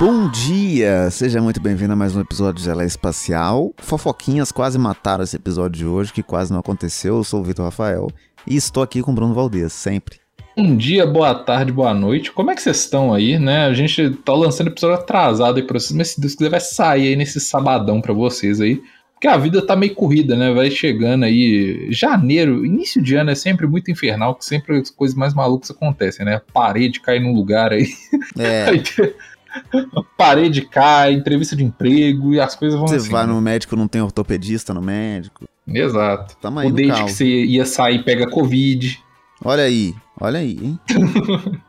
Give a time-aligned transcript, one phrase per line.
[0.00, 1.08] Bom dia!
[1.08, 3.72] Seja muito bem-vindo a mais um episódio de Ela Espacial.
[3.78, 7.16] Fofoquinhas quase mataram esse episódio de hoje, que quase não aconteceu.
[7.16, 8.08] Eu sou o Vitor Rafael
[8.44, 10.18] e estou aqui com o Bruno Valdez, sempre.
[10.56, 12.32] Bom dia, boa tarde, boa noite.
[12.32, 13.66] Como é que vocês estão aí, né?
[13.66, 17.08] A gente tá lançando episódio atrasado aí pra vocês, mas se Deus quiser vai sair
[17.08, 18.82] aí nesse sabadão pra vocês aí.
[19.14, 20.52] Porque a vida tá meio corrida, né?
[20.52, 21.86] Vai chegando aí.
[21.90, 26.26] Janeiro, início de ano é sempre muito infernal, que sempre as coisas mais malucas acontecem,
[26.26, 26.40] né?
[26.52, 27.86] Parede cai num lugar aí.
[28.36, 28.66] É.
[30.16, 33.10] Parede cai, entrevista de emprego e as coisas vão Você assim.
[33.10, 35.48] vai no médico, não tem ortopedista no médico.
[35.66, 36.36] Exato.
[36.40, 37.04] Tamo aí o date caos.
[37.04, 39.02] que você ia sair pega Covid.
[39.44, 40.78] Olha aí, olha aí, hein?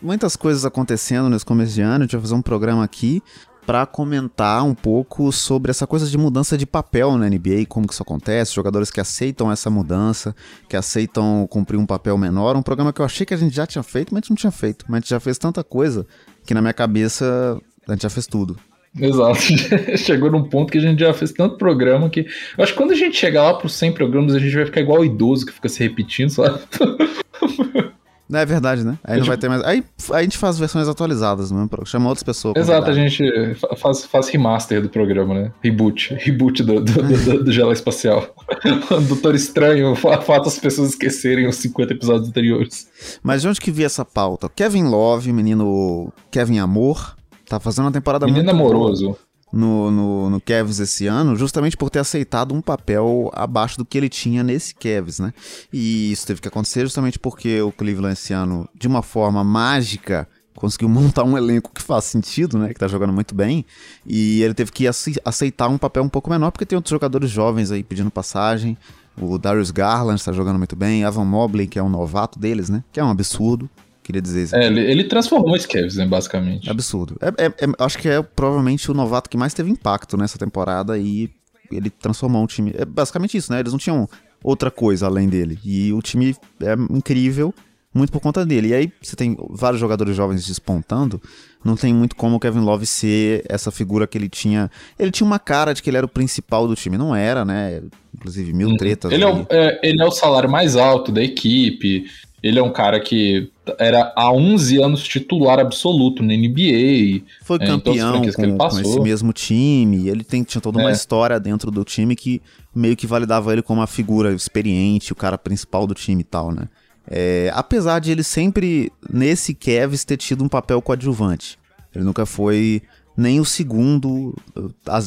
[0.00, 1.96] Muitas coisas acontecendo nesse começo de ano.
[1.96, 3.22] A gente vai fazer um programa aqui
[3.66, 7.94] para comentar um pouco sobre essa coisa de mudança de papel na NBA, como que
[7.94, 10.34] isso acontece, jogadores que aceitam essa mudança,
[10.68, 12.56] que aceitam cumprir um papel menor.
[12.56, 14.36] Um programa que eu achei que a gente já tinha feito, mas a gente não
[14.36, 14.84] tinha feito.
[14.88, 16.06] Mas a gente já fez tanta coisa
[16.46, 17.58] que na minha cabeça
[17.88, 18.56] a gente já fez tudo.
[19.00, 19.40] Exato.
[19.98, 22.20] Chegou num ponto que a gente já fez tanto programa que.
[22.56, 24.80] Eu acho que quando a gente chegar lá pros 100 programas, a gente vai ficar
[24.80, 26.60] igual o idoso que fica se repetindo, sabe?
[28.34, 28.98] Não é verdade, né?
[29.04, 29.62] Aí não Eu, vai ter mais.
[29.62, 31.68] Aí, a gente faz versões atualizadas, né?
[31.84, 32.56] Chama outras pessoas.
[32.56, 35.52] Exato, a gente fa- faz, faz remaster do programa, né?
[35.62, 36.12] Reboot.
[36.18, 38.34] Reboot do, do, do, do Gela Espacial.
[39.06, 42.88] Doutor Estranho fa- faz as pessoas esquecerem os 50 episódios anteriores.
[43.22, 44.48] Mas de onde que vi essa pauta?
[44.48, 47.16] Kevin Love, menino Kevin Amor,
[47.48, 49.16] tá fazendo uma temporada Menino muito boa amoroso.
[49.54, 53.96] No, no, no Cavs esse ano, justamente por ter aceitado um papel abaixo do que
[53.96, 55.32] ele tinha nesse Cavs, né?
[55.72, 60.28] E isso teve que acontecer justamente porque o Cleveland esse ano, de uma forma mágica,
[60.56, 62.68] conseguiu montar um elenco que faz sentido, né?
[62.72, 63.64] Que tá jogando muito bem.
[64.06, 67.30] E ele teve que ace- aceitar um papel um pouco menor, porque tem outros jogadores
[67.30, 68.76] jovens aí pedindo passagem.
[69.20, 71.02] O Darius Garland está jogando muito bem.
[71.02, 72.82] Evan Mobley, que é um novato deles, né?
[72.92, 73.70] Que é um absurdo.
[74.04, 74.54] Queria dizer isso.
[74.54, 76.70] É, ele, ele transformou esse Cavs, né, basicamente.
[76.70, 77.16] Absurdo.
[77.22, 80.98] É, é- é- acho que é provavelmente o novato que mais teve impacto nessa temporada
[80.98, 81.30] e
[81.72, 82.74] ele transformou um time.
[82.76, 83.60] É basicamente isso, né?
[83.60, 84.06] Eles não tinham
[84.42, 85.58] outra coisa além dele.
[85.64, 87.54] E o time é incrível,
[87.94, 88.68] muito por conta dele.
[88.68, 91.18] E aí você tem vários jogadores jovens despontando.
[91.64, 94.70] Não tem muito como o Kevin Love ser essa figura que ele tinha.
[94.98, 96.98] Ele tinha uma cara de que ele era o principal do time.
[96.98, 97.80] Não era, né?
[98.14, 99.10] Inclusive, mil tretas.
[99.10, 102.04] Ele é, o, é, ele é o salário mais alto da equipe.
[102.44, 107.22] Ele é um cara que era há 11 anos titular absoluto na NBA.
[107.42, 108.80] Foi É, campeão franquias que ele com, com passou.
[108.82, 110.08] esse mesmo time.
[110.08, 110.92] Ele tem, tinha toda uma É.
[110.92, 112.42] história dentro do time que
[112.74, 116.52] meio que validava ele como uma figura experiente, o cara principal do time e tal,
[116.52, 116.68] né?
[117.10, 121.58] É, apesar de ele sempre, nesse Cavs, ter tido um papel coadjuvante.
[121.94, 122.82] Ele nunca foi
[123.16, 124.34] nem o segundo,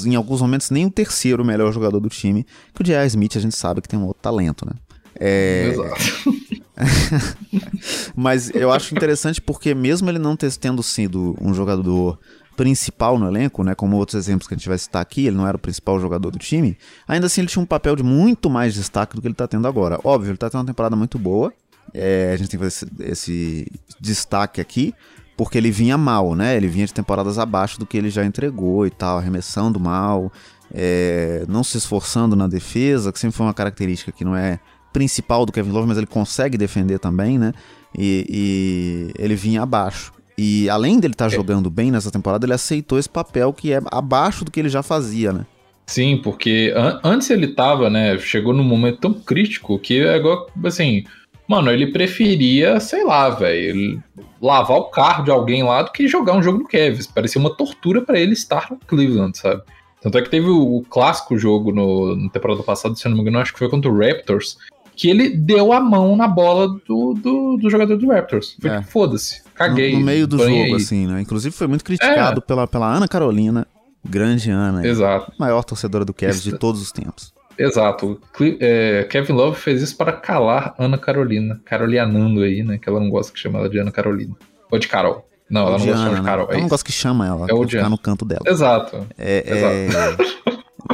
[0.08, 3.06] em alguns momentos nem o terceiro melhor jogador do time, que o J.R.
[3.08, 4.72] Smith a gente sabe que tem um outro talento, né?
[5.20, 6.34] É, Exato.
[8.16, 12.20] mas eu acho interessante porque mesmo ele não tendo sido um jogador
[12.56, 15.48] principal no elenco, né, como outros exemplos que a gente vai citar aqui, ele não
[15.48, 16.76] era o principal jogador do time,
[17.08, 19.68] ainda assim ele tinha um papel de muito mais destaque do que ele tá tendo
[19.68, 20.00] agora.
[20.04, 21.54] Óbvio, ele tá tendo uma temporada muito boa,
[21.94, 23.72] é, a gente tem que fazer esse, esse
[24.02, 24.94] destaque aqui,
[25.38, 28.88] porque ele vinha mal, né, ele vinha de temporadas abaixo do que ele já entregou
[28.88, 30.32] e tal, arremessando mal,
[30.74, 34.60] é, não se esforçando na defesa, que sempre foi uma característica que não é
[34.98, 37.54] principal do Kevin Love, mas ele consegue defender também, né?
[37.96, 40.12] E, e ele vinha abaixo.
[40.36, 44.44] E além dele estar jogando bem nessa temporada, ele aceitou esse papel que é abaixo
[44.44, 45.46] do que ele já fazia, né?
[45.86, 48.18] Sim, porque an- antes ele tava, né?
[48.18, 51.04] Chegou num momento tão crítico que é igual, assim.
[51.48, 54.04] Mano, ele preferia, sei lá, velho,
[54.42, 57.06] lavar o carro de alguém lá do que jogar um jogo no Cavs.
[57.08, 59.62] Parecia uma tortura pra ele estar no Cleveland, sabe?
[60.02, 63.18] Tanto é que teve o, o clássico jogo no, na temporada passada, se eu não
[63.18, 64.58] me engano, acho que foi contra o Raptors,
[64.98, 68.58] que ele deu a mão na bola do, do, do jogador do Raptors.
[68.60, 68.82] Foi É.
[68.82, 69.94] foda-se, caguei.
[69.94, 70.74] No, no meio do jogo, aí.
[70.74, 71.22] assim, né?
[71.22, 73.66] Inclusive foi muito criticado pela, pela Ana Carolina,
[74.04, 75.32] grande Ana, aí, Exato.
[75.40, 77.32] maior torcedora do Cavs de todos os tempos.
[77.60, 78.20] Exato.
[78.60, 81.60] É, Kevin Love fez isso para calar Ana Carolina.
[81.66, 82.78] Carolianando aí, né?
[82.78, 84.36] Que ela não gosta que chama ela de Ana Carolina.
[84.72, 85.28] Ou de Carol.
[85.50, 86.30] Não, ela não gosta de chamar Odiana, de né?
[86.30, 86.46] Carol.
[86.46, 86.70] Ela É não isso.
[86.70, 87.68] gosta que chama ela, É Odiana.
[87.70, 88.42] ficar no canto dela.
[88.46, 89.08] Exato.
[89.18, 89.88] É, é...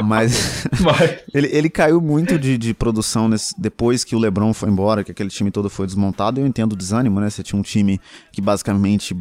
[0.02, 4.68] Mas Mas, Ele, ele caiu muito de, de produção nesse- depois que o LeBron foi
[4.70, 6.40] embora, que aquele time todo foi desmontado.
[6.40, 7.30] Eu entendo o desânimo, né?
[7.30, 8.00] Você tinha um time
[8.32, 9.16] que basicamente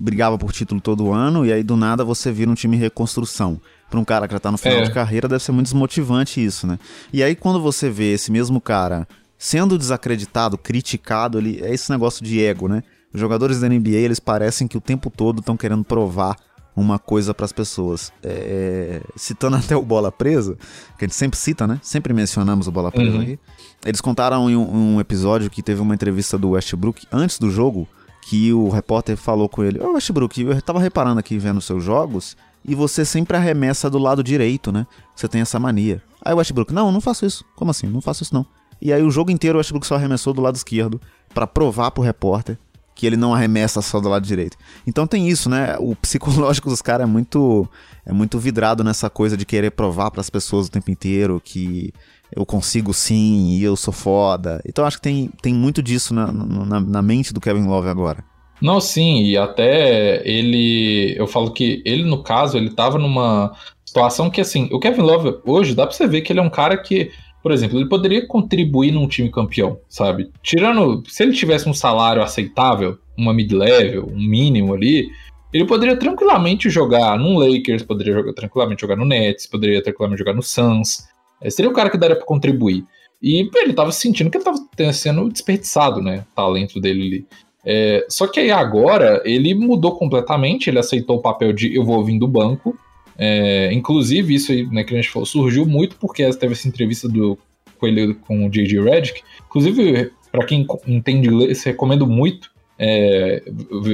[0.00, 3.60] brigava por título todo ano, e aí do nada você vira um time em reconstrução.
[3.88, 4.82] Pra um cara que já tá no final É.
[4.82, 6.78] de carreira, deve ser muito desmotivante isso, né?
[7.12, 9.06] E aí quando você vê esse mesmo cara
[9.38, 12.82] sendo desacreditado, criticado, ele, é esse negócio de ego, né?
[13.14, 16.36] Os jogadores da NBA, eles parecem que o tempo todo estão querendo provar
[16.76, 18.12] uma coisa pras pessoas.
[18.22, 20.56] É, citando até o Bola Presa,
[20.98, 21.80] que a gente sempre cita, né?
[21.82, 23.22] Sempre mencionamos o Bola Presa Uhum.
[23.22, 23.38] aqui.
[23.84, 27.88] Eles contaram em um, um episódio que teve uma entrevista do Westbrook antes do jogo,
[28.22, 32.36] que o repórter falou com ele: Ô Westbrook, eu tava reparando aqui vendo seus jogos
[32.64, 34.86] e você sempre arremessa do lado direito, né?
[35.14, 36.02] Você tem essa mania.
[36.24, 37.44] Aí o Westbrook: Não, não faço isso.
[37.54, 37.86] Como assim?
[37.86, 38.44] Não faço isso não.
[38.82, 41.00] E aí o jogo inteiro o Westbrook só arremessou do lado esquerdo
[41.32, 42.58] para provar pro repórter
[42.96, 44.56] que ele não arremessa só do lado direito.
[44.86, 45.76] Então tem isso, né?
[45.78, 47.68] O psicológico dos caras é muito
[48.04, 51.92] é muito vidrado nessa coisa de querer provar para as pessoas o tempo inteiro que
[52.34, 54.60] eu consigo sim e eu sou foda.
[54.66, 58.24] Então acho que tem, tem muito disso na, na, na mente do Kevin Love agora.
[58.60, 61.14] Não, sim, e até ele.
[61.18, 63.52] Eu falo que ele, no caso, ele tava numa
[63.84, 66.50] situação que, assim, o Kevin Love hoje dá pra você ver que ele é um
[66.50, 67.10] cara que,
[67.46, 70.32] por exemplo, ele poderia contribuir num time campeão, sabe?
[70.42, 71.04] Tirando.
[71.06, 75.08] Se ele tivesse um salário aceitável, uma mid-level, um mínimo ali,
[75.52, 80.34] ele poderia tranquilamente jogar num Lakers, poderia jogar, tranquilamente jogar no Nets, poderia tranquilamente jogar
[80.34, 81.06] no Suns.
[81.40, 82.84] É, seria o cara que daria para contribuir.
[83.22, 84.58] E ele tava sentindo que ele tava
[84.92, 86.24] sendo desperdiçado, né?
[86.32, 87.26] O talento dele ali.
[87.64, 92.04] É, só que aí agora ele mudou completamente, ele aceitou o papel de eu vou
[92.04, 92.76] vir do banco.
[93.18, 97.08] É, inclusive, isso aí, né, que a gente falou, surgiu muito porque teve essa entrevista
[97.08, 97.38] do
[97.78, 98.80] Coelho com o J.J.
[98.80, 99.22] Redick.
[99.46, 103.42] Inclusive, para quem entende inglês, recomendo muito é,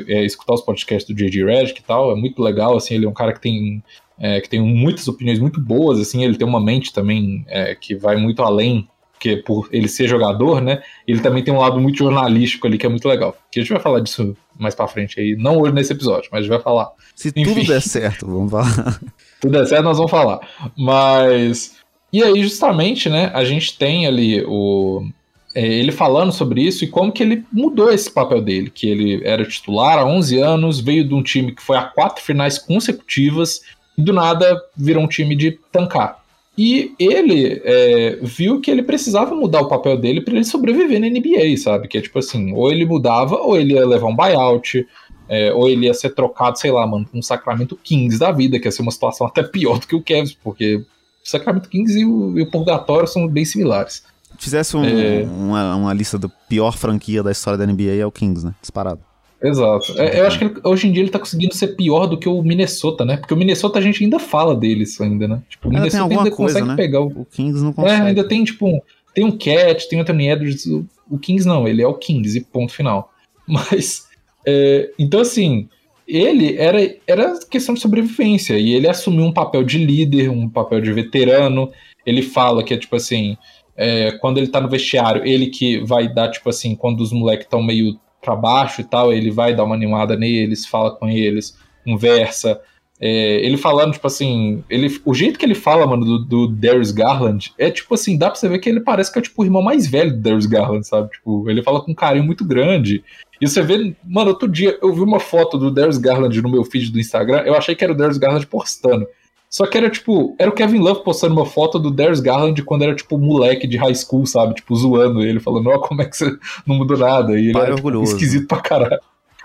[0.09, 1.45] é, escutar os podcasts do J.J.
[1.45, 2.13] Redick e tal.
[2.13, 3.83] É muito legal, assim, ele é um cara que tem
[4.19, 7.97] é, que tem muitas opiniões muito boas, assim, ele tem uma mente também é, que
[7.97, 8.89] vai muito além,
[9.23, 12.85] que por ele ser jogador, né, ele também tem um lado muito jornalístico ali que
[12.85, 13.37] é muito legal.
[13.53, 16.41] Que a gente vai falar disso mais pra frente aí, não hoje nesse episódio, mas
[16.41, 16.91] a gente vai falar.
[17.15, 19.01] Se Enfim, tudo der certo, vamos falar.
[19.41, 20.41] tudo der certo, nós vamos falar.
[20.77, 21.77] Mas...
[22.13, 25.07] E aí, justamente, né, a gente tem ali o...
[25.55, 29.21] É, ele falando sobre isso e como que ele mudou esse papel dele, que ele
[29.25, 33.61] era titular há 11 anos, veio de um time que foi a quatro finais consecutivas,
[33.97, 36.22] e do nada virou um time de tancar.
[36.57, 41.09] E ele é, viu que ele precisava mudar o papel dele para ele sobreviver na
[41.09, 41.89] NBA, sabe?
[41.89, 44.87] Que é tipo assim, ou ele mudava, ou ele ia levar um buyout,
[45.29, 48.59] é, ou ele ia ser trocado, sei lá, mano, com um Sacramento Kings da vida,
[48.59, 50.85] que ia ser uma situação até pior do que o Cavs, porque o
[51.25, 54.05] Sacramento Kings e o, e o Purgatório são bem similares.
[54.39, 55.23] Fizesse um, é...
[55.23, 58.55] uma, uma lista da pior franquia da história da NBA é o Kings, né?
[58.61, 59.01] Disparado.
[59.43, 60.01] Exato.
[60.01, 62.29] É, eu acho que ele, hoje em dia ele tá conseguindo ser pior do que
[62.29, 63.17] o Minnesota, né?
[63.17, 65.43] Porque o Minnesota a gente ainda fala deles ainda, né?
[65.49, 66.77] Tipo, o Minnesota ainda coisa, consegue né?
[66.77, 67.07] pegar o...
[67.09, 68.01] o Kings não consegue.
[68.01, 68.81] É, ainda tem, tipo, um,
[69.13, 70.67] tem um Cat, tem o Anthony Edwards.
[70.67, 73.13] O, o Kings não, ele é o Kings e ponto final.
[73.47, 74.07] Mas,
[74.47, 75.69] é, então assim,
[76.07, 80.81] ele era, era questão de sobrevivência e ele assumiu um papel de líder, um papel
[80.81, 81.71] de veterano.
[82.07, 83.37] Ele fala que é tipo assim,
[83.77, 87.47] é, quando ele tá no vestiário, ele que vai dar, tipo assim, quando os moleques
[87.47, 91.59] estão meio para baixo e tal, ele vai dar uma animada neles, fala com eles,
[91.85, 92.61] conversa.
[93.01, 96.93] É, ele falando, tipo assim, ele, o jeito que ele fala, mano, do, do Darius
[96.93, 99.45] Garland, é tipo assim, dá pra você ver que ele parece que é tipo o
[99.45, 101.11] irmão mais velho do Darius Garland, sabe?
[101.11, 103.03] Tipo, ele fala com um carinho muito grande.
[103.41, 106.65] E você vê, mano, outro dia eu vi uma foto do Darius Garland no meu
[106.65, 109.05] feed do Instagram, eu achei que era o Darius Garland postando.
[109.53, 112.85] Só que era tipo, era o Kevin Love postando uma foto do Darius Garland quando
[112.85, 114.55] era tipo moleque de high school, sabe?
[114.55, 116.35] Tipo, zoando ele, falando, ó, como é que você
[116.67, 117.39] não mudou nada?
[117.39, 118.99] E ele Pai era tipo, esquisito pra caralho.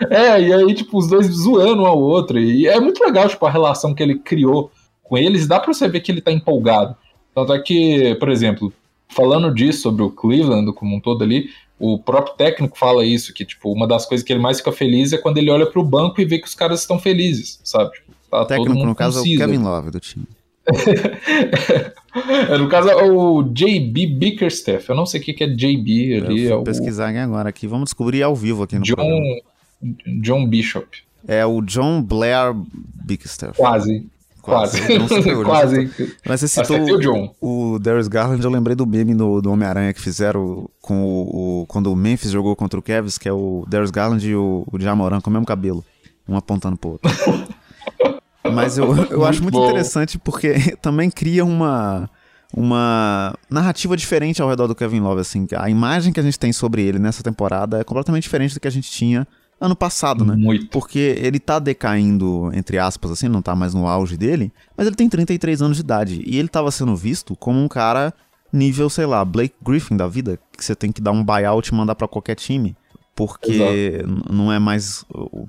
[0.10, 2.40] É, e aí, tipo, os dois zoando um ao outro.
[2.40, 4.72] E é muito legal, tipo, a relação que ele criou
[5.04, 5.46] com eles.
[5.46, 6.96] Dá pra você ver que ele tá empolgado.
[7.36, 8.72] Tanto é que, por exemplo,
[9.10, 13.44] falando disso sobre o Cleveland como um todo ali, o próprio técnico fala isso, que,
[13.44, 16.22] tipo, uma das coisas que ele mais fica feliz é quando ele olha pro banco
[16.22, 17.92] e vê que os caras estão felizes, sabe?
[18.30, 19.42] Tá o técnico, no caso, conciso.
[19.42, 20.28] é o Kevin Love do time.
[22.60, 24.90] no caso, é o JB Bickerstaff.
[24.90, 26.44] Eu não sei o que é JB ali.
[26.44, 27.18] Eu vou é pesquisar o...
[27.18, 27.68] agora aqui.
[27.68, 29.24] Vamos descobrir ao vivo aqui no John, programa.
[30.22, 30.88] John Bishop.
[31.28, 33.58] É o John Blair Bickerstaff.
[33.58, 34.06] Quase.
[34.42, 34.82] Quase.
[34.82, 35.44] Quase.
[35.44, 36.16] Quase.
[36.26, 37.36] Mas você citou o, John.
[37.42, 41.66] o Darius Garland, eu lembrei do meme do, do Homem-Aranha que fizeram com o, o,
[41.68, 44.80] quando o Memphis jogou contra o Cavs, que é o Darius Garland e o, o
[44.80, 45.84] Jamoran com o mesmo cabelo,
[46.28, 47.10] um apontando pro outro.
[48.52, 52.10] Mas eu, eu acho muito interessante porque também cria uma,
[52.54, 55.22] uma narrativa diferente ao redor do Kevin Love.
[55.22, 58.60] Assim, a imagem que a gente tem sobre ele nessa temporada é completamente diferente do
[58.60, 59.28] que a gente tinha
[59.60, 60.36] ano passado, né?
[60.36, 60.68] Muito.
[60.68, 64.96] Porque ele tá decaindo, entre aspas, assim, não tá mais no auge dele, mas ele
[64.96, 66.24] tem 33 anos de idade.
[66.26, 68.14] E ele tava sendo visto como um cara
[68.54, 71.76] nível, sei lá, Blake Griffin da vida, que você tem que dar um buyout e
[71.76, 72.76] mandar para qualquer time
[73.18, 74.32] porque Exato.
[74.32, 75.04] não é mais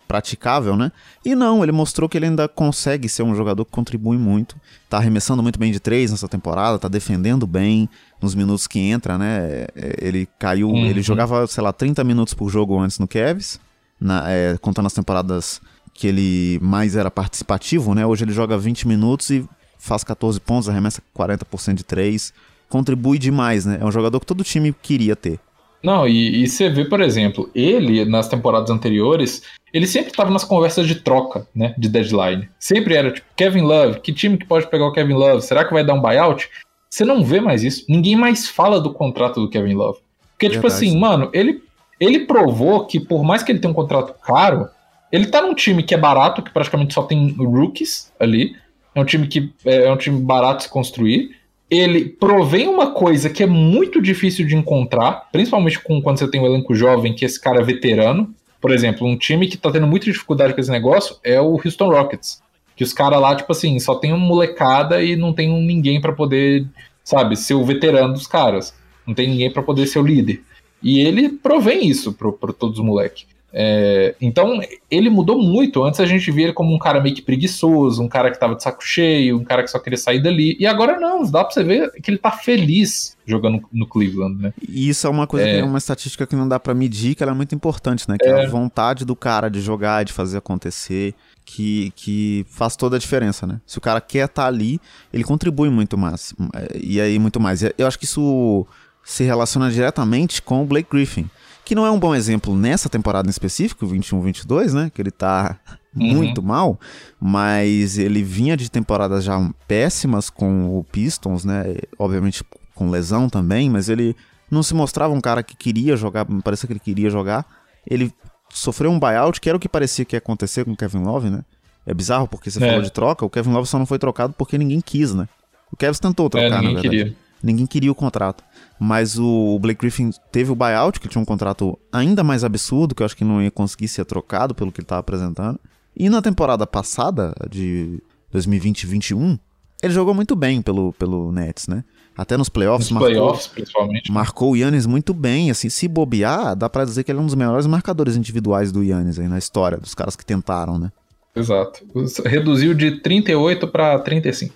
[0.09, 0.91] praticável, né?
[1.23, 4.57] E não, ele mostrou que ele ainda consegue ser um jogador que contribui muito,
[4.89, 7.87] tá arremessando muito bem de três nessa temporada, tá defendendo bem
[8.23, 9.67] nos minutos que entra, né?
[9.77, 10.87] É, ele caiu, uhum.
[10.87, 13.61] ele jogava, sei lá, 30 minutos por jogo antes no Cavs,
[14.01, 15.61] na, é, contando as temporadas
[15.93, 18.07] que ele mais era participativo, né?
[18.07, 19.47] Hoje ele joga 20 minutos e
[19.79, 22.33] faz 14 pontos, arremessa 40% de três,
[22.67, 23.77] contribui demais, né?
[23.79, 25.39] É um jogador que todo time queria ter.
[25.83, 29.43] Não, e, e você vê, por exemplo, ele, nas temporadas anteriores,
[29.73, 31.75] ele sempre estava nas conversas de troca, né?
[31.79, 32.49] De deadline.
[32.59, 35.43] Sempre era tipo, Kevin Love, que time que pode pegar o Kevin Love?
[35.43, 36.49] Será que vai dar um buyout?
[36.91, 37.85] Você não vê mais isso.
[37.89, 39.99] Ninguém mais fala do contrato do Kevin Love.
[40.33, 40.87] Porque, tipo Verdade.
[40.87, 41.63] tipo assim, mano, ele,
[42.01, 44.69] ele provou que, por mais que ele tenha um contrato caro,
[45.13, 48.57] ele tá num time que é barato, que praticamente só tem rookies ali.
[48.95, 51.38] É um time que é, é um time barato de se construir.
[51.71, 56.41] Ele provém uma coisa que é muito difícil de encontrar, principalmente com, quando você tem
[56.41, 58.35] um elenco jovem, que esse cara é veterano.
[58.61, 61.91] Por exemplo, um time que tá tendo muita dificuldade com esse negócio é o Houston
[61.91, 62.43] Rockets.
[62.75, 66.13] Que os caras lá, tipo assim, só tem uma molecada e não tem ninguém para
[66.13, 66.67] poder,
[67.05, 68.75] sabe, ser o veterano dos caras.
[69.07, 70.43] Não tem ninguém para poder ser o líder.
[70.83, 73.27] E ele provém isso para todos os moleques.
[73.53, 75.83] É, então, ele mudou muito.
[75.83, 78.55] Antes a gente via ele como um cara meio que preguiçoso, um cara que tava
[78.55, 80.57] de saco cheio, um cara que só queria sair dali.
[80.61, 84.53] E agora não, dá pra você ver que ele tá feliz jogando no Cleveland, né?
[84.67, 87.23] E isso é uma coisa, é, é uma estatística que não dá para medir, que
[87.23, 88.17] ela é muito importante, né?
[88.19, 91.15] Que é, é a vontade do cara de jogar, de fazer acontecer.
[91.51, 93.59] Que, que faz toda a diferença, né?
[93.65, 94.79] Se o cara quer estar tá ali,
[95.11, 96.35] ele contribui muito mais.
[96.75, 97.63] E aí, muito mais.
[97.63, 98.67] Eu acho que isso
[99.03, 101.27] se relaciona diretamente com o Blake Griffin
[101.69, 104.91] que não é um bom exemplo nessa temporada em específico, 21-22, né?
[104.91, 105.61] Que ele tá
[105.95, 106.15] uhum.
[106.15, 106.81] muito mal,
[107.21, 111.77] mas ele vinha de temporadas já péssimas com o Pistons, né?
[111.99, 112.43] Obviamente
[112.75, 114.17] com lesão também, mas ele
[114.51, 117.45] não se mostrava um cara que queria jogar, parecia que ele queria jogar.
[117.87, 118.11] Ele
[118.49, 121.29] sofreu um buyout, que era o que parecia que ia acontecer com o Kevin Love,
[121.29, 121.45] né?
[121.85, 122.67] É bizarro porque você é.
[122.67, 125.29] falou de troca, o Kevin Love só não foi trocado porque ninguém quis, né?
[125.71, 126.81] O Kevin tentou trocar, é, na verdade.
[126.81, 127.17] Queria.
[127.43, 128.43] Ninguém queria o contrato.
[128.79, 133.03] Mas o Blake Griffin teve o buyout, que tinha um contrato ainda mais absurdo, que
[133.03, 135.59] eu acho que não ia conseguir ser trocado pelo que ele estava apresentando.
[135.97, 138.01] E na temporada passada, de
[138.33, 139.39] 2020-21,
[139.83, 141.85] ele jogou muito bem pelo, pelo Nets, né?
[142.17, 144.11] Até nos playoffs, nos marcou, playoffs, principalmente.
[144.11, 147.27] marcou o Yannis muito bem, assim, se bobear, dá para dizer que ele é um
[147.27, 150.91] dos melhores marcadores individuais do Yannis aí na história, dos caras que tentaram, né?
[151.35, 151.87] Exato.
[152.25, 154.55] Reduziu de 38 para 35.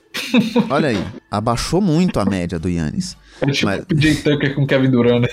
[0.71, 3.17] Olha aí, abaixou muito a média do Yannis.
[3.41, 3.85] É tipo Mas...
[3.85, 5.29] PJ Tucker com Kevin Durant, né?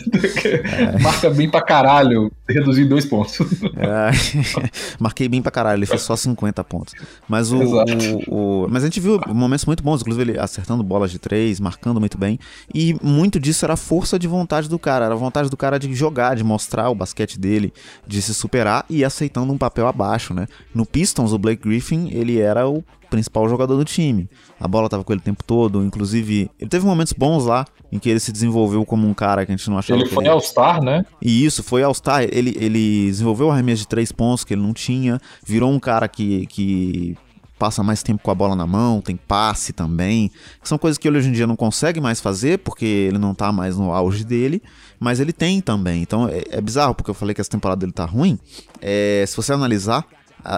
[0.64, 1.00] É.
[1.00, 3.40] Marca bem pra caralho, reduzir dois pontos.
[3.78, 4.10] É.
[5.00, 6.96] Marquei bem pra caralho, ele fez só 50 pontos.
[7.28, 11.12] Mas o, o, o, Mas a gente viu momentos muito bons, inclusive ele acertando bolas
[11.12, 12.40] de três, marcando muito bem.
[12.74, 16.36] E muito disso era força de vontade do cara, era vontade do cara de jogar,
[16.36, 17.72] de mostrar o basquete dele,
[18.08, 20.48] de se superar e aceitando um papel abaixo, né?
[20.74, 24.30] No Pistons, o Blake Griffin, ele era o principal jogador do time.
[24.60, 27.98] A bola estava com ele o tempo todo, inclusive ele teve momentos bons lá em
[27.98, 30.00] que ele se desenvolveu como um cara que a gente não achava.
[30.00, 30.30] Ele foi ele...
[30.32, 31.06] All-Star, né?
[31.22, 32.24] E isso, foi All-Star.
[32.24, 36.08] Ele, ele desenvolveu o arremesso de três pontos que ele não tinha, virou um cara
[36.08, 37.18] que, que
[37.60, 40.32] passa mais tempo com a bola na mão, tem passe também.
[40.64, 43.52] São coisas que ele hoje em dia não consegue mais fazer porque ele não tá
[43.52, 44.64] mais no auge dele,
[44.98, 46.02] mas ele tem também.
[46.02, 48.40] Então é, é bizarro porque eu falei que essa temporada dele tá ruim.
[48.82, 50.06] É, se você analisar,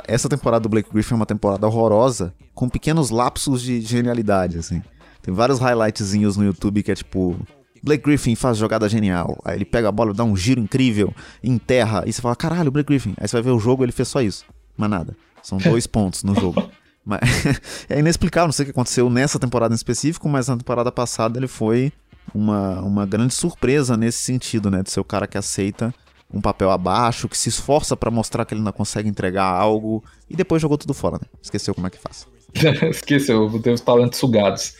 [0.07, 4.81] essa temporada do Blake Griffin é uma temporada horrorosa, com pequenos lapsos de genialidade, assim.
[5.21, 7.37] Tem vários highlightzinhos no YouTube que é tipo.
[7.83, 9.39] Blake Griffin faz jogada genial.
[9.43, 12.87] Aí ele pega a bola, dá um giro incrível, enterra, e você fala, caralho, Blake
[12.87, 13.15] Griffin.
[13.17, 14.45] Aí você vai ver o jogo, ele fez só isso.
[14.77, 15.15] Mas nada.
[15.41, 16.69] São dois pontos no jogo.
[17.03, 17.21] Mas,
[17.89, 21.39] é inexplicável, não sei o que aconteceu nessa temporada em específico, mas na temporada passada
[21.39, 21.91] ele foi
[22.35, 24.83] uma, uma grande surpresa nesse sentido, né?
[24.83, 25.91] De ser o cara que aceita
[26.33, 30.35] um papel abaixo, que se esforça para mostrar que ele não consegue entregar algo e
[30.35, 31.27] depois jogou tudo fora, né?
[31.41, 32.27] Esqueceu como é que faz.
[32.89, 34.75] Esqueceu, tem os talentos sugados.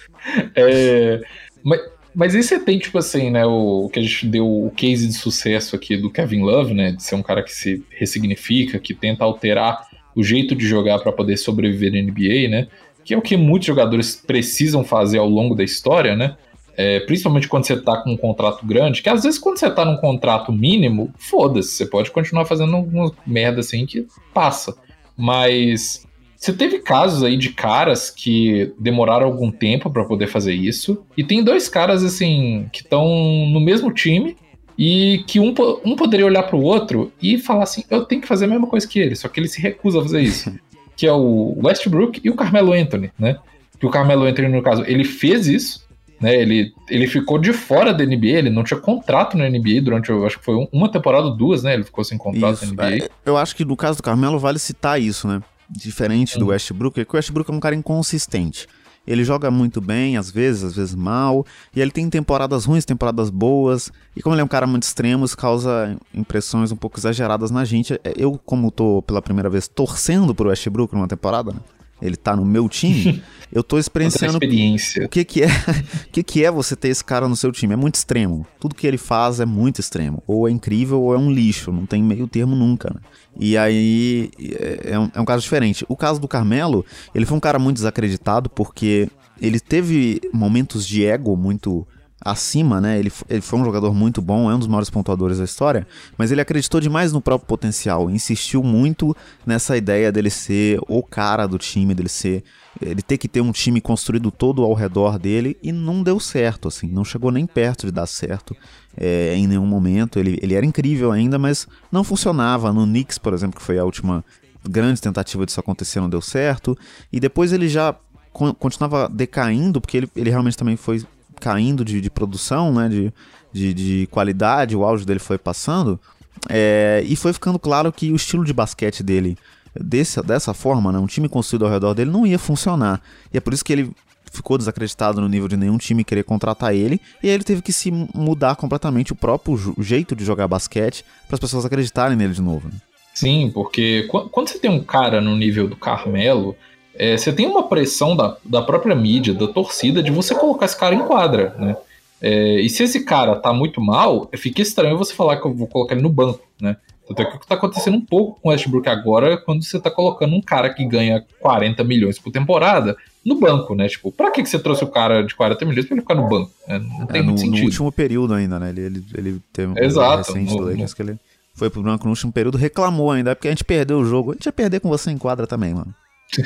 [0.55, 1.21] É,
[1.63, 1.79] mas,
[2.13, 5.07] mas e você tem, tipo assim, né, o, o que a gente deu o case
[5.07, 8.93] de sucesso aqui do Kevin Love, né, de ser um cara que se ressignifica, que
[8.93, 12.67] tenta alterar o jeito de jogar para poder sobreviver na NBA, né,
[13.03, 16.35] que é o que muitos jogadores precisam fazer ao longo da história, né,
[16.81, 19.85] é, principalmente quando você tá com um contrato grande, que às vezes quando você tá
[19.85, 24.75] num contrato mínimo, foda-se, você pode continuar fazendo alguma merda assim que passa.
[25.15, 31.05] Mas você teve casos aí de caras que demoraram algum tempo para poder fazer isso,
[31.15, 33.05] e tem dois caras assim que estão
[33.51, 34.35] no mesmo time
[34.75, 35.53] e que um,
[35.85, 38.65] um poderia olhar para o outro e falar assim: eu tenho que fazer a mesma
[38.65, 40.51] coisa que ele, só que ele se recusa a fazer isso.
[40.97, 43.37] que é o Westbrook e o Carmelo Anthony, né?
[43.79, 45.80] Que o Carmelo Anthony, no caso, ele fez isso,
[46.21, 46.35] né?
[46.35, 50.25] Ele, ele ficou de fora da NBA, ele não tinha contrato na NBA durante, eu
[50.25, 51.73] acho que foi uma temporada ou duas, né?
[51.73, 53.05] Ele ficou sem contrato isso, na NBA.
[53.05, 55.41] É, eu acho que no caso do Carmelo vale citar isso, né?
[55.67, 58.67] Diferente do Westbrook, é que o Westbrook é um cara inconsistente.
[59.07, 61.43] Ele joga muito bem, às vezes, às vezes mal,
[61.75, 65.25] e ele tem temporadas ruins, temporadas boas, e como ele é um cara muito extremo,
[65.25, 67.93] isso causa impressões um pouco exageradas na gente.
[68.03, 71.59] É, eu, como tô pela primeira vez torcendo pro Westbrook numa temporada, né?
[72.01, 75.47] Ele tá no meu time, eu tô experienciando o que que é,
[76.07, 77.73] o que que é você ter esse cara no seu time.
[77.73, 78.45] É muito extremo.
[78.59, 80.23] Tudo que ele faz é muito extremo.
[80.25, 83.01] Ou é incrível ou é um lixo, não tem meio termo nunca, né?
[83.39, 85.85] E aí é, é um, é um caso diferente.
[85.87, 89.09] O caso do Carmelo, ele foi um cara muito desacreditado porque
[89.41, 91.87] ele teve momentos de ego muito
[92.23, 92.99] acima, né?
[92.99, 95.87] Ele, ele foi um jogador muito bom, é um dos maiores pontuadores da história,
[96.17, 101.47] mas ele acreditou demais no próprio potencial, insistiu muito nessa ideia dele ser o cara
[101.47, 102.43] do time, dele ser.
[102.81, 106.67] ele ter que ter um time construído todo ao redor dele e não deu certo,
[106.67, 108.55] assim, não chegou nem perto de dar certo
[108.95, 110.19] é, em nenhum momento.
[110.19, 112.71] Ele, ele era incrível ainda, mas não funcionava.
[112.71, 114.23] No Knicks, por exemplo, que foi a última
[114.67, 116.77] grande tentativa disso acontecer, não deu certo.
[117.11, 117.95] E depois ele já
[118.31, 121.03] continuava decaindo, porque ele, ele realmente também foi
[121.41, 123.13] caindo de, de produção, né, de,
[123.51, 125.99] de, de, qualidade, o auge dele foi passando,
[126.47, 129.37] é, e foi ficando claro que o estilo de basquete dele,
[129.75, 133.01] desse, dessa forma, né, um time construído ao redor dele, não ia funcionar.
[133.33, 133.91] E é por isso que ele
[134.31, 137.73] ficou desacreditado no nível de nenhum time querer contratar ele, e aí ele teve que
[137.73, 142.41] se mudar completamente o próprio jeito de jogar basquete para as pessoas acreditarem nele de
[142.41, 142.69] novo.
[142.69, 142.75] Né?
[143.13, 146.55] Sim, porque quando você tem um cara no nível do Carmelo,
[146.95, 150.77] é, você tem uma pressão da, da própria mídia, da torcida, de você colocar esse
[150.77, 151.75] cara em quadra, né?
[152.21, 155.67] É, e se esse cara tá muito mal, fica estranho você falar que eu vou
[155.67, 156.77] colocar ele no banco, né?
[157.07, 159.79] Tanto é que o que tá acontecendo um pouco com o Westbrook agora, quando você
[159.79, 162.95] tá colocando um cara que ganha 40 milhões por temporada
[163.25, 163.87] no banco, né?
[163.87, 166.27] Tipo, pra que, que você trouxe o cara de 40 milhões pra ele ficar no
[166.27, 166.51] banco?
[166.67, 166.79] Né?
[166.79, 167.59] Não tem é, no, sentido.
[167.59, 168.69] No último período ainda, né?
[168.69, 171.19] Ele, ele, ele teve um Exato, recente no, do Lakers que ele
[171.53, 174.31] foi pro banco no último período, reclamou ainda, porque a gente perdeu o jogo.
[174.31, 175.93] A gente ia perder com você em quadra também, mano.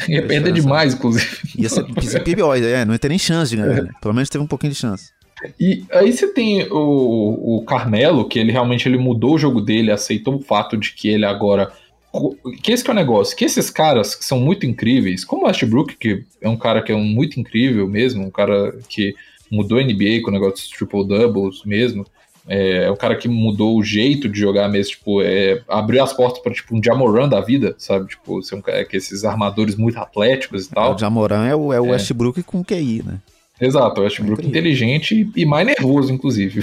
[0.09, 1.37] Ia perder demais, inclusive.
[1.57, 3.83] Ia ser, ser pior, é, não ia ter nem chance de ganhar.
[3.83, 3.91] Né?
[4.01, 5.11] Pelo menos teve um pouquinho de chance.
[5.59, 9.91] E aí você tem o, o Carmelo, que ele realmente ele mudou o jogo dele,
[9.91, 11.71] aceitou o fato de que ele agora.
[12.63, 15.47] Que esse que é o negócio, que esses caras que são muito incríveis, como o
[15.47, 19.13] Westbrook, que é um cara que é um muito incrível mesmo, um cara que
[19.51, 22.05] mudou a NBA com o negócio dos triple doubles mesmo,
[22.47, 26.13] é, é o cara que mudou o jeito de jogar mesmo, tipo, é, abriu as
[26.13, 28.07] portas para tipo um Jamoran da vida, sabe?
[28.07, 30.91] Tipo, ser um, é, que esses armadores muito atléticos e tal.
[30.91, 31.91] É, o Jamoran é o, é o é.
[31.91, 33.19] Westbrook com QI, né?
[33.59, 36.61] Exato, o Westbrook inteligente e, e, mais nervoso, inclusive.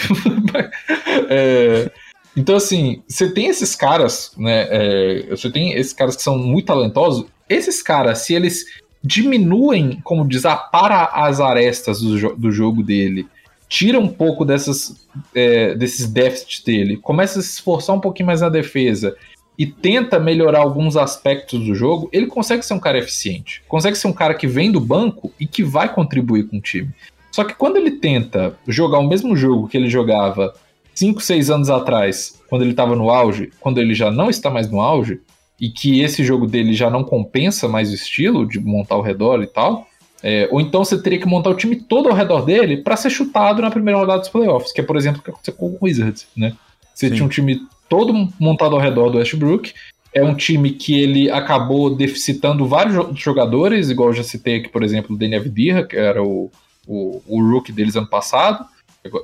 [1.28, 1.90] é,
[2.36, 4.66] então, assim, você tem esses caras, né?
[4.70, 7.26] É, você tem esses caras que são muito talentosos.
[7.48, 8.64] Esses caras, se eles
[9.02, 13.26] diminuem, como diz, para as arestas do, jo do jogo dele
[13.72, 18.42] tira um pouco dessas, é, desses déficits dele, começa a se esforçar um pouquinho mais
[18.42, 19.16] na defesa
[19.58, 23.62] e tenta melhorar alguns aspectos do jogo, ele consegue ser um cara eficiente.
[23.66, 26.90] Consegue ser um cara que vem do banco e que vai contribuir com o time.
[27.30, 30.52] Só que quando ele tenta jogar o mesmo jogo que ele jogava
[30.94, 34.70] 5, 6 anos atrás, quando ele estava no auge, quando ele já não está mais
[34.70, 35.22] no auge,
[35.58, 39.42] e que esse jogo dele já não compensa mais o estilo de montar ao redor
[39.42, 39.86] e tal,
[40.22, 43.10] é, ou então você teria que montar o time todo ao redor dele para ser
[43.10, 45.78] chutado na primeira rodada dos playoffs, que é, por exemplo, o que aconteceu com o
[45.82, 46.54] Wizards, né?
[46.94, 47.14] Você Sim.
[47.14, 49.72] tinha um time todo montado ao redor do Westbrook,
[50.14, 54.82] é um time que ele acabou deficitando vários jogadores, igual eu já citei aqui, por
[54.82, 56.50] exemplo, o Danny Avdija, que era o,
[56.86, 58.64] o, o rookie deles ano passado,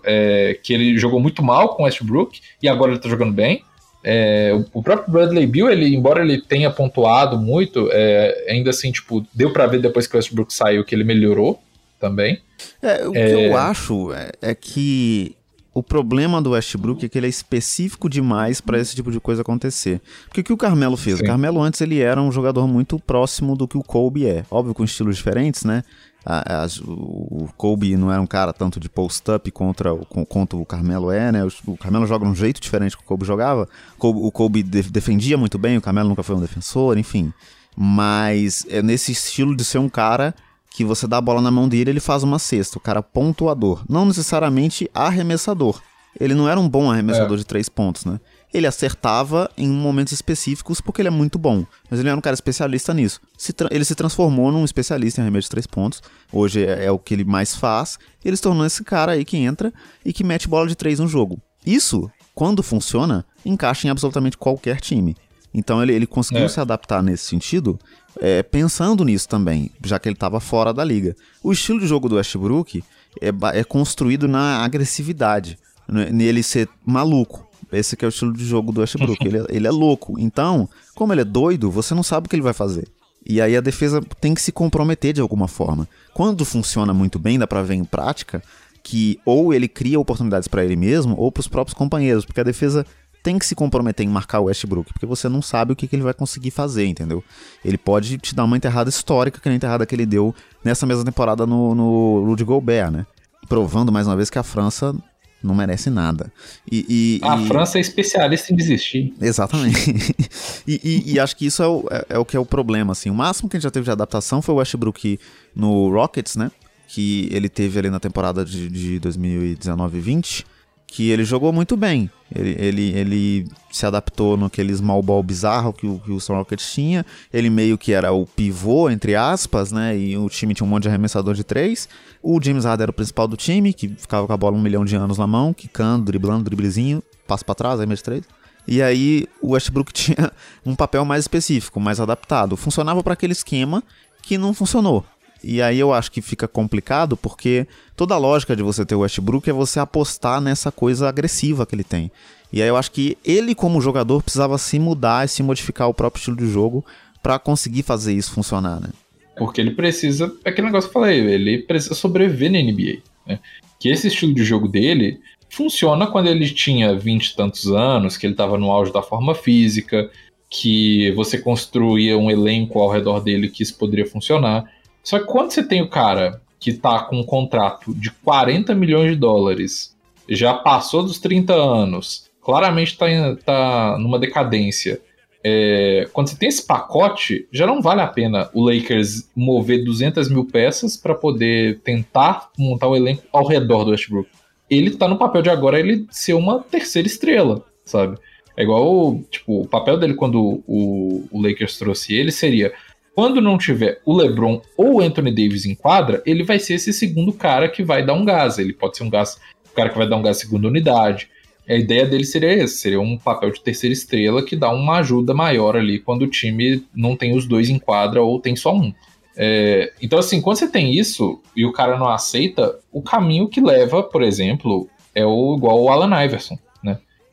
[0.04, 3.62] é, que ele jogou muito mal com o Westbrook, e agora ele tá jogando bem.
[4.02, 9.26] É, o próprio Bradley Bill, ele, embora ele tenha pontuado muito, é, ainda assim, tipo,
[9.34, 11.60] deu para ver depois que o Westbrook saiu que ele melhorou
[12.00, 12.40] também.
[12.82, 13.54] É, o que eu é.
[13.54, 15.34] acho é, é, que
[15.74, 19.42] o problema do Westbrook é que ele é específico demais para esse tipo de coisa
[19.42, 20.00] acontecer.
[20.26, 21.18] Porque o que o Carmelo fez?
[21.18, 21.24] Sim.
[21.24, 24.44] O Carmelo antes ele era um jogador muito próximo do que o Kobe é.
[24.50, 25.84] Óbvio com estilos diferentes, né?
[26.30, 29.94] A, a, o Kobe não era um cara tanto de post-up contra
[30.28, 31.42] quanto o Carmelo é, né?
[31.42, 33.66] O, o, Carmelo joga de um jeito diferente que o Kobe jogava.
[33.96, 37.32] O Kobe, o Kobe de, defendia muito bem, o Carmelo nunca foi um defensor, enfim.
[37.74, 40.34] Mas é nesse estilo de ser um cara
[40.70, 42.76] que você dá a bola na mão dele, ele faz uma cesta.
[42.76, 45.80] O cara pontuador, não necessariamente arremessador.
[46.20, 47.38] Ele não era um bom arremessador é.
[47.38, 48.20] de três pontos, né?
[48.52, 51.64] Ele acertava em momentos específicos porque ele é muito bom.
[51.90, 53.20] Mas ele era um cara especialista nisso.
[53.36, 56.02] Se ele se transformou num especialista em arremesso de três pontos.
[56.32, 57.98] Hoje é, é, o que ele mais faz.
[58.24, 59.72] Ele se tornou esse cara aí que entra
[60.04, 61.40] e que mete bola de três no jogo.
[61.64, 65.16] Isso, quando funciona, encaixa em absolutamente qualquer time.
[65.52, 66.48] Então ele, ele conseguiu é.
[66.48, 67.78] se adaptar nesse sentido,
[68.20, 71.16] é, pensando nisso também, já que ele estava fora da liga.
[71.42, 72.82] O estilo de jogo do Westbrook
[73.20, 75.58] é, é construído na agressividade,
[75.88, 77.47] né, nele ser maluco.
[77.72, 79.26] Esse que é o estilo de jogo do Westbrook.
[79.26, 80.18] ele, é, ele é louco.
[80.18, 82.88] Então, como ele é doido, você não sabe o que ele vai fazer.
[83.26, 85.86] E aí a defesa tem que se comprometer de alguma forma.
[86.14, 88.42] Quando funciona muito bem, dá pra ver em prática
[88.82, 92.44] que ou ele cria oportunidades para ele mesmo ou para os próprios companheiros, porque a
[92.44, 92.86] defesa
[93.22, 95.96] tem que se comprometer em marcar o Westbrook, porque você não sabe o que, que
[95.96, 97.22] ele vai conseguir fazer, entendeu?
[97.62, 100.86] Ele pode te dar uma enterrada histórica, que é a enterrada que ele deu nessa
[100.86, 103.06] mesma temporada no, no Rudy Gobert, né?
[103.48, 104.94] Provando mais uma vez que a França
[105.42, 106.32] não merece nada.
[106.70, 107.46] E, e a e...
[107.46, 109.14] França é especialista em desistir.
[109.20, 110.14] Exatamente.
[110.66, 113.10] e, e, acho que isso é o, é, é, o que é o problema, assim.
[113.10, 115.18] O máximo que a gente já teve de adaptação foi o Westbrook
[115.54, 116.50] no Rockets, né?
[116.88, 120.44] Que ele teve ali na temporada de, de 2019-20
[120.88, 122.10] que ele jogou muito bem.
[122.34, 126.72] Ele, ele, ele se adaptou naquele small ball bizarro que o, que o Houston Rockets
[126.72, 127.04] tinha.
[127.32, 129.96] Ele meio que era o pivô, entre aspas, né?
[129.96, 131.88] E o time tinha um monte de arremessador de três.
[132.22, 134.84] O James Harden era o principal do time, que ficava com a bola um milhão
[134.84, 138.24] de anos na mão, quicando, driblando, driblezinho, passo para trás, arremesso de três.
[138.66, 140.32] E aí o Westbrook tinha
[140.64, 142.56] um papel mais específico, mais adaptado.
[142.56, 143.82] Funcionava para aquele esquema
[144.22, 145.04] que não funcionou.
[145.42, 149.00] E aí eu acho que fica complicado porque toda a lógica de você ter o
[149.00, 152.10] Westbrook é você apostar nessa coisa agressiva que ele tem.
[152.52, 155.94] E aí eu acho que ele como jogador precisava se mudar e se modificar o
[155.94, 156.84] próprio estilo de jogo
[157.22, 158.88] para conseguir fazer isso funcionar, né?
[159.36, 163.38] Porque ele precisa, é aquele negócio que eu falei, ele precisa sobreviver na NBA, né?
[163.78, 168.26] Que esse estilo de jogo dele funciona quando ele tinha vinte e tantos anos, que
[168.26, 170.10] ele estava no auge da forma física,
[170.50, 174.64] que você construía um elenco ao redor dele que isso poderia funcionar.
[175.08, 179.12] Só que quando você tem o cara que tá com um contrato de 40 milhões
[179.12, 179.96] de dólares,
[180.28, 183.06] já passou dos 30 anos, claramente tá,
[183.42, 185.00] tá numa decadência.
[185.42, 190.28] É, quando você tem esse pacote, já não vale a pena o Lakers mover 200
[190.28, 194.28] mil peças para poder tentar montar o elenco ao redor do Westbrook.
[194.68, 198.18] Ele tá no papel de agora ele ser uma terceira estrela, sabe?
[198.54, 202.74] É igual, tipo, o papel dele quando o, o Lakers trouxe ele seria
[203.18, 206.92] quando não tiver o LeBron ou o Anthony Davis em quadra, ele vai ser esse
[206.92, 208.60] segundo cara que vai dar um gás.
[208.60, 209.40] Ele pode ser um gás,
[209.72, 211.28] o cara que vai dar um gás segunda unidade.
[211.68, 215.34] A ideia dele seria esse, seria um papel de terceira estrela que dá uma ajuda
[215.34, 218.94] maior ali quando o time não tem os dois em quadra ou tem só um.
[219.36, 223.60] É, então, assim, quando você tem isso e o cara não aceita, o caminho que
[223.60, 226.56] leva, por exemplo, é o igual o Alan Iverson.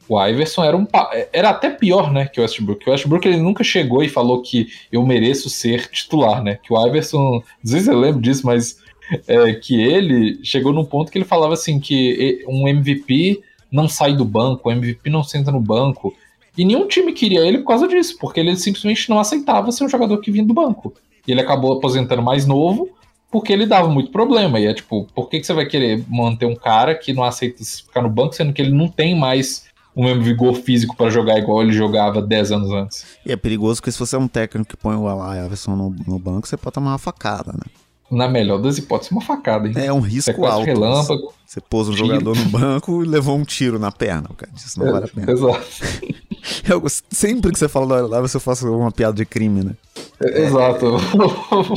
[0.07, 0.85] O Iverson era um
[1.33, 2.87] era até pior, né, que o Westbrook.
[2.87, 6.59] O Westbrook ele nunca chegou e falou que eu mereço ser titular, né?
[6.61, 8.77] Que o Iverson, sei se eu lembro disso, mas
[9.27, 13.41] é, que ele chegou num ponto que ele falava assim que um MVP
[13.71, 16.15] não sai do banco, o MVP não senta no banco.
[16.57, 19.89] E nenhum time queria ele por causa disso, porque ele simplesmente não aceitava ser um
[19.89, 20.93] jogador que vinha do banco.
[21.27, 22.89] E ele acabou aposentando mais novo,
[23.29, 24.59] porque ele dava muito problema.
[24.59, 27.63] E é tipo, por que, que você vai querer manter um cara que não aceita
[27.63, 29.65] ficar no banco, sendo que ele não tem mais
[29.95, 33.05] o mesmo vigor físico para jogar igual ele jogava 10 anos antes.
[33.25, 35.07] E é perigoso porque se você é um técnico que põe o
[35.45, 37.84] Iverson no, no banco, você pode tomar uma facada, né?
[38.09, 39.73] Na melhor das hipóteses, uma facada, hein?
[39.75, 40.65] É um risco alto.
[40.65, 41.33] relâmpago.
[41.45, 42.07] Você pôs um tiro.
[42.07, 44.27] jogador no banco e levou um tiro na perna.
[44.29, 45.31] O cara disse, não é, vale a pena.
[45.31, 45.65] Exato.
[46.67, 49.71] Eu, sempre que você fala do Live, eu faço uma piada de crime, né?
[50.21, 50.85] É, exato.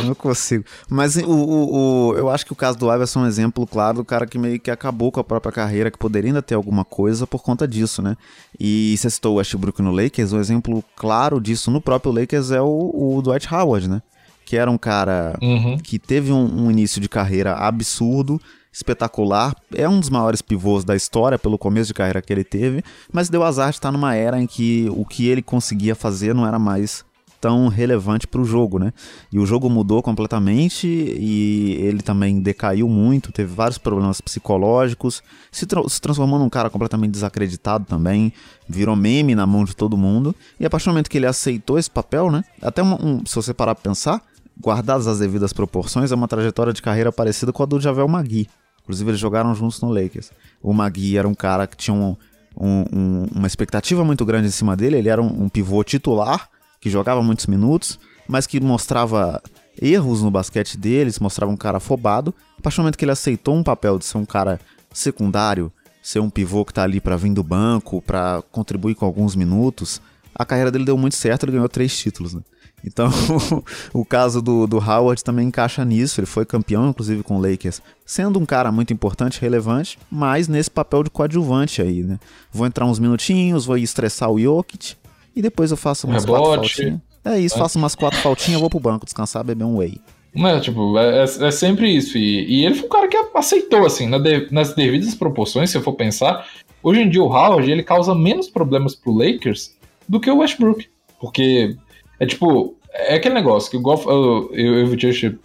[0.04, 0.64] não consigo.
[0.88, 3.98] Mas o, o, o, eu acho que o caso do Iverson é um exemplo claro
[3.98, 6.84] do cara que meio que acabou com a própria carreira, que poderia ainda ter alguma
[6.84, 8.16] coisa por conta disso, né?
[8.60, 12.60] E você citou o Westbrook no Lakers, um exemplo claro disso no próprio Lakers é
[12.60, 14.02] o, o Dwight Howard, né?
[14.48, 15.76] Que era um cara uhum.
[15.76, 18.40] que teve um, um início de carreira absurdo,
[18.72, 22.82] espetacular, é um dos maiores pivôs da história pelo começo de carreira que ele teve,
[23.12, 26.46] mas deu azar de estar numa era em que o que ele conseguia fazer não
[26.46, 27.04] era mais
[27.38, 28.90] tão relevante para o jogo, né?
[29.30, 35.66] E o jogo mudou completamente e ele também decaiu muito, teve vários problemas psicológicos, se,
[35.66, 38.32] tra se transformou num cara completamente desacreditado também,
[38.66, 40.34] virou meme na mão de todo mundo.
[40.58, 42.42] E a partir do momento que ele aceitou esse papel, né?
[42.62, 44.22] Até um, um, se você parar pra pensar,
[44.60, 48.48] guardadas as devidas proporções, é uma trajetória de carreira parecida com a do Javel Magui.
[48.82, 50.32] Inclusive, eles jogaram juntos no Lakers.
[50.62, 52.16] O Magui era um cara que tinha um,
[52.58, 56.48] um, uma expectativa muito grande em cima dele, ele era um, um pivô titular
[56.80, 59.42] que jogava muitos minutos, mas que mostrava
[59.80, 62.34] erros no basquete deles, mostrava um cara afobado.
[62.58, 64.60] A partir do momento que ele aceitou um papel de ser um cara
[64.92, 69.34] secundário, ser um pivô que tá ali para vir do banco, para contribuir com alguns
[69.34, 70.00] minutos,
[70.34, 72.42] a carreira dele deu muito certo, ele ganhou três títulos, né?
[72.84, 73.10] Então,
[73.92, 76.20] o caso do, do Howard também encaixa nisso.
[76.20, 80.70] Ele foi campeão, inclusive, com o Lakers, sendo um cara muito importante, relevante, mas nesse
[80.70, 82.18] papel de coadjuvante aí, né?
[82.52, 84.94] Vou entrar uns minutinhos, vou estressar o Jokic,
[85.34, 86.42] e depois eu faço umas Rebote.
[86.42, 87.00] quatro faltinhas.
[87.24, 87.58] É isso, é.
[87.58, 90.00] faço umas quatro faltinhas, vou pro banco descansar, beber um whey.
[90.34, 92.16] É, tipo, é, é, é sempre isso.
[92.16, 95.76] E, e, ele foi um cara que aceitou, assim, na de, nas devidas proporções, se
[95.76, 96.46] eu for pensar.
[96.82, 99.74] Hoje em dia o Howard, ele causa menos problemas pro Lakers
[100.08, 100.86] do que o Westbrook.
[101.20, 101.76] Porque
[102.20, 105.38] é tipo, é aquele negócio que igual eu, eu, eu e o Tio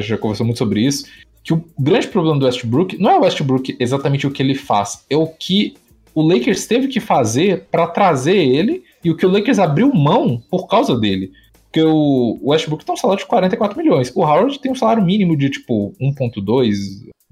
[0.00, 1.06] já conversou muito sobre isso,
[1.42, 5.04] que o grande problema do Westbrook não é o Westbrook exatamente o que ele faz,
[5.08, 5.74] é o que
[6.14, 10.42] o Lakers teve que fazer para trazer ele e o que o Lakers abriu mão
[10.50, 11.30] por causa dele.
[11.64, 14.10] Porque o Westbrook tem um salário de 44 milhões.
[14.14, 16.76] O Howard tem um salário mínimo de tipo 1,2,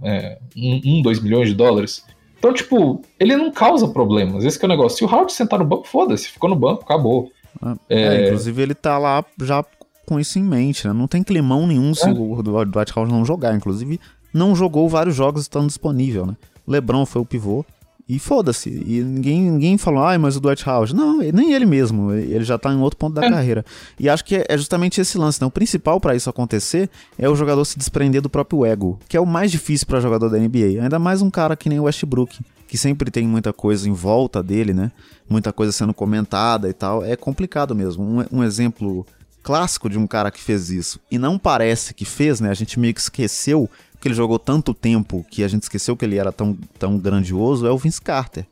[0.02, 2.04] é, 1, 2 milhões de dólares.
[2.38, 4.44] Então, tipo, ele não causa problemas.
[4.44, 4.98] Esse é o negócio.
[4.98, 7.32] Se o Howard sentar no banco, foda-se, ficou no banco, acabou.
[7.88, 9.64] É, é, inclusive ele tá lá já
[10.06, 10.92] com isso em mente, né?
[10.92, 12.12] Não tem climão nenhum se é.
[12.12, 13.54] o Dwight Howard não jogar.
[13.54, 14.00] Inclusive,
[14.32, 16.36] não jogou vários jogos estando disponível, né?
[16.66, 17.64] LeBron foi o pivô.
[18.08, 18.70] E foda-se.
[18.70, 20.94] E ninguém, ninguém falou, ai, mas o Dwight Howard.
[20.94, 22.12] Não, nem ele mesmo.
[22.12, 23.30] Ele já tá em outro ponto da é.
[23.30, 23.64] carreira.
[23.98, 25.46] E acho que é justamente esse lance, né?
[25.46, 26.88] O principal para isso acontecer
[27.18, 30.28] é o jogador se desprender do próprio ego, que é o mais difícil para jogador
[30.28, 30.80] da NBA.
[30.80, 32.38] Ainda mais um cara que nem o Westbrook,
[32.68, 34.92] que sempre tem muita coisa em volta dele, né?
[35.28, 37.04] Muita coisa sendo comentada e tal.
[37.04, 38.04] É complicado mesmo.
[38.04, 39.04] Um, um exemplo
[39.46, 42.50] clássico de um cara que fez isso e não parece que fez, né?
[42.50, 46.04] A gente meio que esqueceu que ele jogou tanto tempo que a gente esqueceu que
[46.04, 48.46] ele era tão, tão grandioso, é o Vince Carter.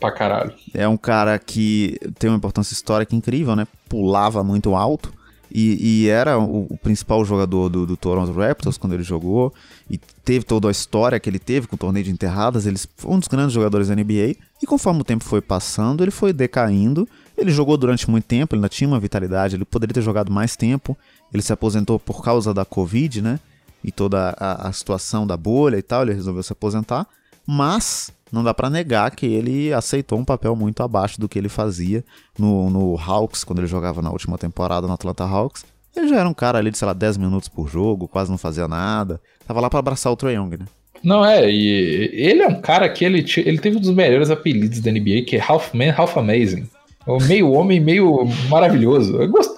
[0.00, 0.54] Pra caralho.
[0.72, 3.66] É um cara que tem uma importância histórica incrível, né?
[3.88, 5.12] Pulava muito alto.
[5.50, 9.52] E, e era o, o, principal jogador do, do, Toronto Raptors quando ele jogou.
[9.90, 12.66] E teve toda a história que ele teve com o torneio de enterradas.
[12.66, 14.36] Ele foi um dos grandes jogadores da NBA.
[14.62, 17.08] E conforme o tempo foi passando, ele foi decaindo.
[17.36, 20.56] Ele jogou durante muito tempo, ele ainda tinha uma vitalidade, ele poderia ter jogado mais
[20.56, 20.96] tempo.
[21.32, 23.38] Ele se aposentou por causa da Covid, né?
[23.82, 27.06] E toda a, a situação da bolha e tal, ele resolveu se aposentar,
[27.46, 31.48] mas não dá para negar que ele aceitou um papel muito abaixo do que ele
[31.48, 32.04] fazia
[32.38, 35.64] no, no Hawks, quando ele jogava na última temporada no Atlanta Hawks.
[35.96, 38.38] Ele já era um cara ali de, sei lá, 10 minutos por jogo, quase não
[38.38, 39.20] fazia nada.
[39.46, 40.66] Tava lá para abraçar o Trae Young, né?
[41.02, 44.80] Não, é, e ele é um cara que ele, ele teve um dos melhores apelidos
[44.80, 46.68] da NBA, que é Half Man, Half Amazing.
[47.06, 49.16] O meio homem, meio maravilhoso.
[49.28, 49.56] Gosto,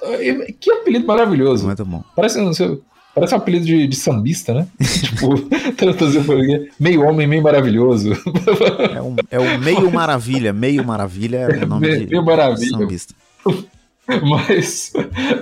[0.61, 1.67] que apelido maravilhoso.
[1.67, 2.05] Muito bom.
[2.15, 2.39] Parece,
[3.15, 4.67] Parece um apelido de, de sambista, né?
[4.81, 5.39] tipo,
[5.77, 6.37] traduzir por
[6.79, 8.13] meio homem, meio maravilhoso.
[8.95, 12.79] é, um, é o meio maravilha, meio maravilha é o nome meio, de, meio maravilha.
[12.79, 13.15] sambista.
[14.23, 14.93] Mas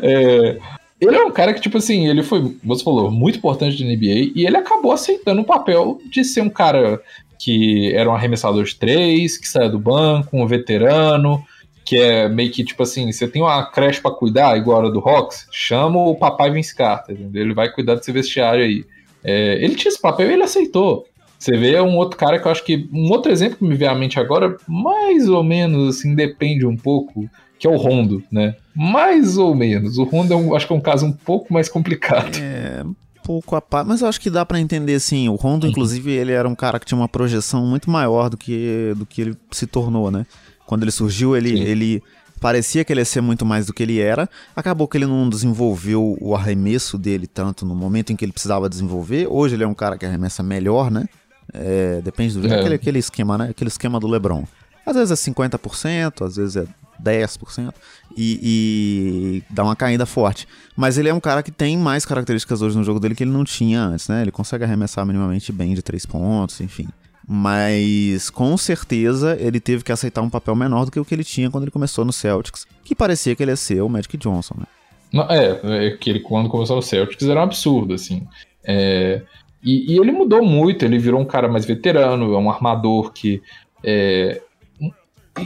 [0.03, 0.59] é,
[1.01, 4.33] ele é um cara que, tipo assim, ele foi, você falou, muito importante na NBA
[4.35, 7.01] e ele acabou aceitando o papel de ser um cara
[7.39, 11.43] que era um arremessador de três, que saia do banco, um veterano,
[11.89, 15.01] que é meio que tipo assim, você tem uma creche para cuidar, igual a do
[15.01, 17.43] Rox, chama o papai Vince Carter, entendeu?
[17.43, 18.85] Ele vai cuidar desse vestiário aí.
[19.25, 21.07] É, ele tinha esse papel e ele aceitou.
[21.39, 22.87] Você vê um outro cara que eu acho que.
[22.93, 26.77] Um outro exemplo que me vem à mente agora, mais ou menos assim, depende um
[26.77, 27.27] pouco,
[27.59, 28.55] que é o Rondo, né?
[28.77, 29.97] Mais ou menos.
[29.97, 32.37] O Rondo é um, acho que é um caso um pouco mais complicado.
[32.39, 32.85] É,
[33.25, 35.27] pouco a par, mas eu acho que dá para entender assim.
[35.31, 38.93] O Rondo, inclusive, ele era um cara que tinha uma projeção muito maior do que,
[38.95, 40.27] do que ele se tornou, né?
[40.69, 42.03] Quando ele surgiu, ele, ele
[42.39, 44.29] parecia que ele ia ser muito mais do que ele era.
[44.55, 48.69] Acabou que ele não desenvolveu o arremesso dele tanto no momento em que ele precisava
[48.69, 49.27] desenvolver.
[49.31, 51.09] Hoje ele é um cara que arremessa melhor, né?
[51.55, 52.61] É, depende do é.
[52.61, 53.49] Aquele, aquele esquema, né?
[53.49, 54.45] Aquele esquema do LeBron.
[54.85, 56.67] Às vezes é 50%, às vezes é
[57.03, 57.73] 10%
[58.15, 60.47] e, e dá uma caída forte.
[60.77, 63.31] Mas ele é um cara que tem mais características hoje no jogo dele que ele
[63.31, 64.21] não tinha antes, né?
[64.21, 66.87] Ele consegue arremessar minimamente bem de 3 pontos, enfim.
[67.31, 71.25] Mas com certeza ele teve que aceitar um papel menor do que o que ele
[71.25, 74.55] tinha quando ele começou no Celtics, que parecia que ele ia ser o Magic Johnson,
[74.57, 74.65] né?
[75.13, 78.27] Não, é, é que ele quando começou no Celtics era um absurdo, assim.
[78.65, 79.23] É,
[79.63, 83.43] e, e, ele mudou muito, ele virou um cara mais veterano, é um armador que.
[83.85, 84.41] É,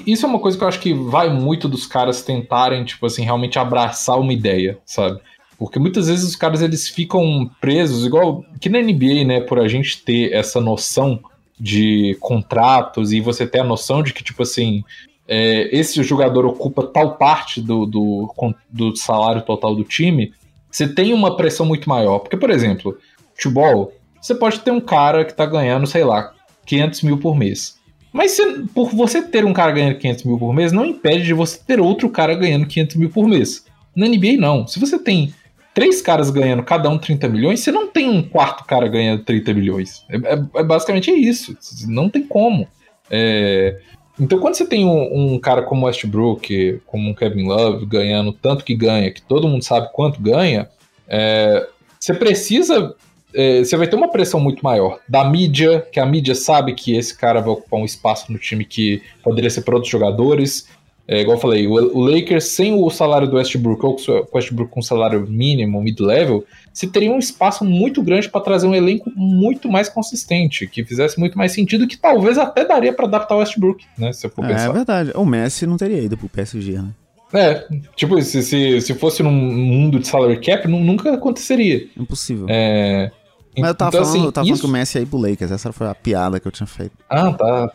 [0.06, 3.24] isso é uma coisa que eu acho que vai muito dos caras tentarem, tipo assim,
[3.24, 5.20] realmente abraçar uma ideia, sabe?
[5.58, 9.68] Porque muitas vezes os caras eles ficam presos, igual que na NBA, né, por a
[9.68, 11.20] gente ter essa noção
[11.58, 14.82] de contratos e você ter a noção de que, tipo assim,
[15.28, 18.34] é, esse jogador ocupa tal parte do, do,
[18.70, 20.32] do salário total do time,
[20.70, 22.18] você tem uma pressão muito maior.
[22.18, 22.98] Porque, por exemplo,
[23.34, 26.32] futebol, você pode ter um cara que tá ganhando, sei lá,
[26.66, 27.78] 500 mil por mês.
[28.12, 31.32] Mas se, por você ter um cara ganhando 500 mil por mês, não impede de
[31.32, 33.64] você ter outro cara ganhando 500 mil por mês.
[33.96, 34.66] Na NBA, não.
[34.66, 35.34] Se você tem
[35.74, 39.54] três caras ganhando cada um 30 milhões, você não tem um quarto cara ganhando 30
[39.54, 40.04] milhões.
[40.08, 41.56] É, é, é basicamente isso.
[41.88, 42.68] Não tem como.
[43.10, 43.78] É,
[44.20, 48.64] então, quando você tem um, um, cara como Westbrook, como um Kevin Love, ganhando tanto
[48.64, 50.68] que ganha, que todo mundo sabe quanto ganha,
[51.08, 51.66] é,
[51.98, 52.94] você precisa.
[53.34, 56.94] É, você vai ter uma pressão muito maior da mídia, que a mídia sabe que
[56.94, 60.68] esse cara vai ocupar um espaço no time que poderia ser para outros jogadores.
[61.12, 64.80] É, igual eu falei, o, Lakers sem o salário do Westbrook, ou o Westbrook com
[64.80, 69.90] salário mínimo, mid-level, você teria um espaço muito grande para trazer um elenco muito mais
[69.90, 74.10] consistente, que fizesse muito mais sentido, que talvez até daria para adaptar o Westbrook, né?
[74.14, 74.70] Se eu for é, pensar.
[74.70, 75.12] É verdade.
[75.14, 76.88] O Messi não teria ido pro PSG, né?
[77.34, 81.88] É, tipo, se, se, se fosse num mundo de salary cap, nunca aconteceria.
[81.94, 82.46] Impossível.
[82.48, 83.10] É.
[83.58, 84.56] Mas eu tava, então, falando, assim, eu tava isso...
[84.56, 86.66] falando que o Messi ia ir pro Lakers, essa foi a piada que eu tinha
[86.66, 86.92] feito.
[87.10, 87.70] Ah, tá.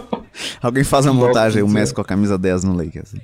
[0.62, 3.14] Alguém faz uma montagem o Messi com a camisa 10 no Lakers.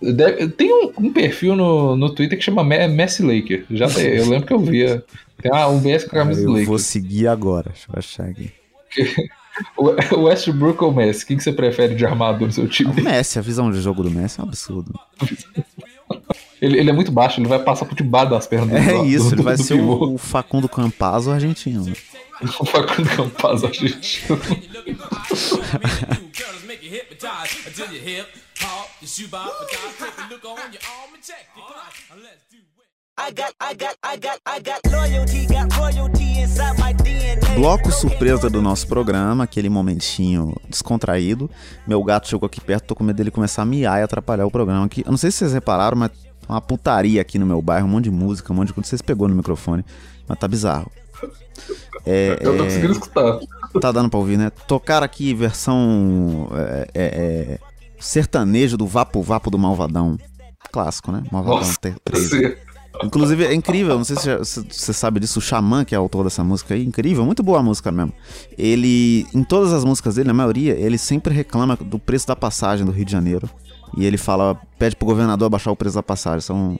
[0.00, 3.64] Deve- tem um, um perfil no, no Twitter que chama Me- Messi Laker.
[3.70, 5.02] Já tem, eu lembro que eu via.
[5.40, 6.68] Tem ah, um Messi com a camisa do eu Lakers.
[6.68, 8.50] vou seguir agora, deixa eu achar aqui.
[9.76, 11.26] O o Westbrook ou Messi?
[11.26, 13.02] Quem que você prefere de armador no seu O time?
[13.02, 14.94] Messi, a visão de jogo do Messi é um absurdo.
[16.60, 19.04] Ele, ele é muito baixo, ele vai passar por debaixo das pernas do- É do-
[19.04, 21.92] isso, do- ele vai do ser o, o Facundo Campazzo argentino.
[22.60, 24.38] O Facundo Campaz argentino.
[26.72, 28.28] Make you hypnotize until you hip
[28.60, 31.92] hop, you shoe bop, take a look on your arm and check your clock.
[32.16, 32.88] Let's do it.
[33.18, 37.56] I got, I got, I got, I got loyalty, got royalty inside my DNA.
[37.56, 41.50] Bloco surpresa do nosso programa, aquele momentinho descontraído.
[41.86, 44.50] Meu gato chegou aqui perto, tô com medo dele começar a miar e atrapalhar o
[44.50, 45.02] programa aqui.
[45.04, 46.10] Eu não sei se vocês repararam, mas
[46.48, 48.88] uma putaria aqui no meu bairro, um monte de música, um monte de coisa.
[48.88, 49.84] Vocês pegou no microfone,
[50.26, 50.90] mas tá bizarro.
[52.06, 53.40] É, Eu tô é, conseguindo escutar.
[53.80, 54.50] Tá dando pra ouvir, né?
[54.68, 57.58] Tocar aqui versão é, é, é,
[57.98, 60.18] sertanejo do Vapo Vapo do Malvadão.
[60.70, 61.22] Clássico, né?
[61.30, 62.28] Malvadão Nossa, 3.
[62.28, 62.58] Você-
[63.02, 64.28] Inclusive, é incrível, não sei se
[64.70, 67.58] você sabe disso, o Xamã, que é o autor dessa música aí, incrível, muito boa
[67.58, 68.12] a música mesmo.
[68.56, 72.84] Ele, em todas as músicas dele, na maioria, ele sempre reclama do preço da passagem
[72.84, 73.48] do Rio de Janeiro.
[73.96, 76.42] E ele fala, pede pro governador abaixar o preço da passagem.
[76.42, 76.78] São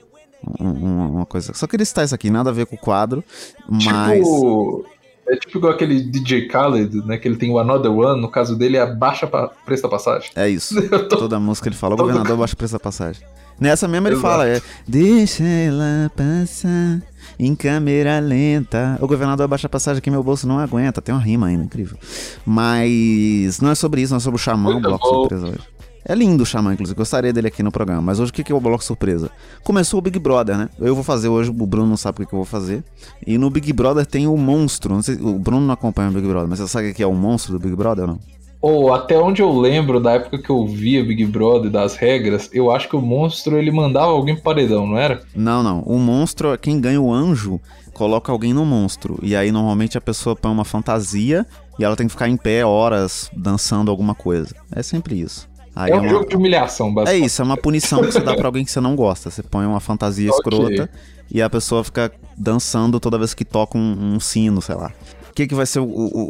[0.59, 1.51] um- um- uma coisa.
[1.55, 3.23] Só queria citar isso aqui, nada a ver com o quadro,
[3.67, 4.19] mas.
[4.19, 4.85] Tipo,
[5.27, 7.17] é tipo igual aquele DJ Khaled, né?
[7.17, 10.29] Que ele tem o Another One, no caso dele é baixa pa- preço da passagem.
[10.35, 10.75] É isso.
[11.09, 13.21] Tô- Toda música ele fala, o governador preço da passagem.
[13.59, 14.27] Nessa mesmo ele Exato.
[14.27, 14.61] fala, é.
[14.87, 17.01] Deixa ela passar
[17.39, 18.97] em câmera lenta.
[18.99, 21.01] O governador abaixa a passagem que meu bolso não aguenta.
[21.01, 21.97] Tem uma rima ainda, incrível.
[22.45, 25.59] Mas não é sobre isso, não é sobre o Xamã, o bloco surpresa hoje.
[26.05, 26.97] É lindo o Xamã, inclusive.
[26.97, 28.01] Gostaria dele aqui no programa.
[28.01, 29.31] Mas hoje o que que é o bloco surpresa?
[29.63, 30.69] Começou o Big Brother, né?
[30.79, 32.83] Eu vou fazer hoje, o Bruno não sabe o que que eu vou fazer.
[33.25, 34.93] E no Big Brother tem o monstro.
[34.93, 37.07] Não sei, o Bruno não acompanha o Big Brother, mas você sabe o que é
[37.07, 38.19] o monstro do Big Brother ou não?
[38.63, 42.71] Ou até onde eu lembro da época que eu via Big Brother das regras, eu
[42.71, 45.21] acho que o monstro ele mandava alguém pro paredão, não era?
[45.35, 45.81] Não, não.
[45.81, 47.59] O monstro, quem ganha o anjo,
[47.93, 49.19] coloca alguém no monstro.
[49.21, 51.45] E aí, normalmente, a pessoa põe uma fantasia
[51.77, 54.55] e ela tem que ficar em pé horas dançando alguma coisa.
[54.73, 55.51] É sempre isso.
[55.75, 57.25] Aí É é, um uma- jogo de humilhação, é basicamente.
[57.25, 59.29] isso, é uma punição que você dá pra alguém que você não gosta.
[59.31, 60.37] Você põe uma fantasia Ok.
[60.39, 60.89] escrota
[61.31, 64.91] e a pessoa fica dançando toda vez que toca um, um sino, sei lá.
[65.29, 65.85] O que, que vai ser o-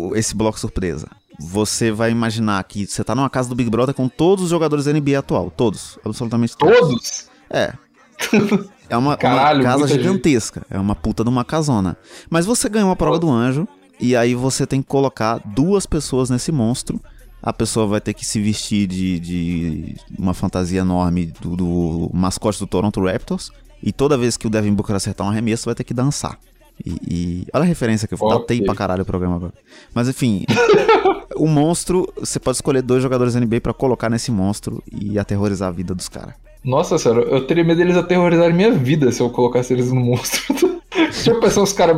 [0.10, 1.08] o- esse bloco surpresa?
[1.40, 4.86] Você vai imaginar que você tá numa casa do Big Brother com todos os jogadores
[4.86, 5.52] da NBA atual.
[5.52, 5.98] Todos.
[6.06, 6.80] Absolutamente todos.
[6.80, 7.28] Todos?
[7.50, 7.74] É.
[8.90, 10.62] É uma, uma Caralho, casa muita gigantesca.
[10.70, 11.98] É uma puta de uma casona.
[12.30, 13.68] Mas você ganhou a prova do anjo.
[14.00, 17.00] E aí você tem que colocar duas pessoas nesse monstro.
[17.44, 22.58] A pessoa vai ter que se vestir de, de uma fantasia enorme do, do mascote
[22.60, 23.52] do Toronto Raptors.
[23.84, 26.40] E toda vez que o Devin Booker acertar um arremesso, vai ter que dançar.
[26.86, 28.40] E, e- olha a referência que eu Ok.
[28.40, 29.54] datei pra caralho o programa agora.
[29.94, 30.46] Mas enfim,
[31.36, 35.72] o monstro, você pode escolher dois jogadores NBA pra colocar nesse monstro e aterrorizar a
[35.72, 36.34] vida dos caras.
[36.64, 40.42] Nossa senhora, eu teria medo deles aterrorizarem minha vida se eu colocasse eles no monstro.
[40.96, 41.98] Deixa eu pensar uns caras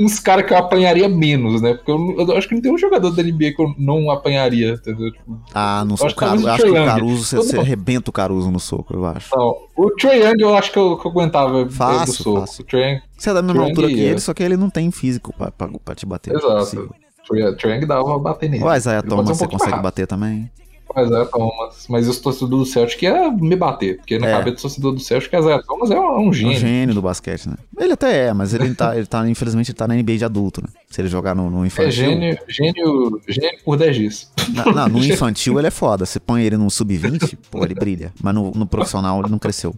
[0.00, 1.74] uns cara que eu apanharia menos, né?
[1.74, 4.72] Porque eu, eu acho que não tem um jogador da NBA que eu não apanharia,
[4.74, 5.12] entendeu?
[5.12, 6.06] Tipo, Ah, não sei.
[6.06, 6.74] acho Caruso, acho que o.
[6.74, 9.36] Caruso, você, você arrebenta o Caruso no soco, eu acho.
[9.36, 9.54] não.
[9.76, 12.40] O Trae Young eu acho que eu, que eu aguentava Fácil, do soco.
[12.40, 12.62] fácil.
[12.62, 14.08] O Trae Você é da mesma Trae altura que é.
[14.10, 16.34] ele, só que ele não tem físico pra, pra, pra te bater.
[16.34, 16.94] exato.
[17.28, 18.62] Trae Trae Young dava pra bater nele.
[18.64, 20.50] O Isaiah Thomas um você consegue bater também?
[20.94, 21.86] Mas é, Thomas.
[21.88, 23.96] Mas os torcedores do Celtic ia me bater.
[23.98, 24.32] Porque na É.
[24.32, 26.58] cabeça do torcedor do Celtic, Isaiah Thomas é um, é um É um gênio.
[26.58, 27.56] gênio do basquete, né?
[27.78, 30.62] Ele até é, mas ele tá, ele tá infelizmente, ele tá na NBA de adulto,
[30.62, 30.68] né?
[30.90, 31.88] Se ele jogar no, no infantil.
[31.88, 34.32] É gênio, gênio, gênio por 10 dias.
[34.54, 36.06] Na- não, no infantil ele é foda.
[36.06, 38.12] Você põe ele no sub-20, pô, ele brilha.
[38.22, 39.74] Mas no, no profissional ele não cresceu.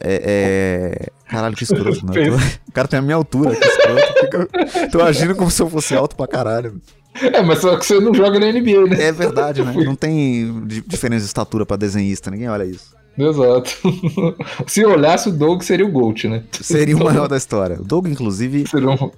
[0.00, 1.04] É.
[1.06, 2.12] é- Caralho, que escroto, né?
[2.68, 4.02] O cara tem a minha altura, que escroto.
[4.20, 6.80] Fica- Tô agindo como se eu fosse alto pra caralho.
[7.32, 9.02] É, mas só que você não joga na NBA, né?
[9.04, 9.72] É verdade, né?
[9.84, 12.94] Não tem di- diferença de estatura pra desenhista, ninguém olha isso.
[13.18, 13.70] Exato.
[14.66, 16.42] Se olhasse o Doug, seria o Gold, né?
[16.60, 17.78] Seria o maior da história.
[17.80, 19.10] O Doug, inclusive, Seria um...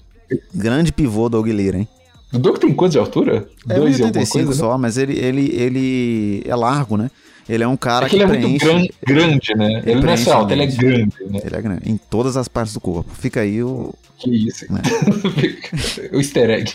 [0.54, 1.88] grande pivô Doug Lira, hein?
[2.32, 3.46] O Doug tem quanto de altura?
[3.68, 4.54] É Dois e alguma 1,85 coisa, né?
[4.56, 7.10] só, mas ele, ele, ele é largo, né?
[7.48, 9.82] Ele é um cara É que ele que é muito gran- grande, né?
[9.84, 11.40] Ele, não é só alto, ele é grande, né?
[11.44, 11.90] Ele é grande.
[11.90, 13.10] Em todas as partes do corpo.
[13.14, 13.92] Fica aí o.
[14.18, 14.72] Que isso.
[14.72, 14.80] Né?
[16.12, 16.72] o easter egg.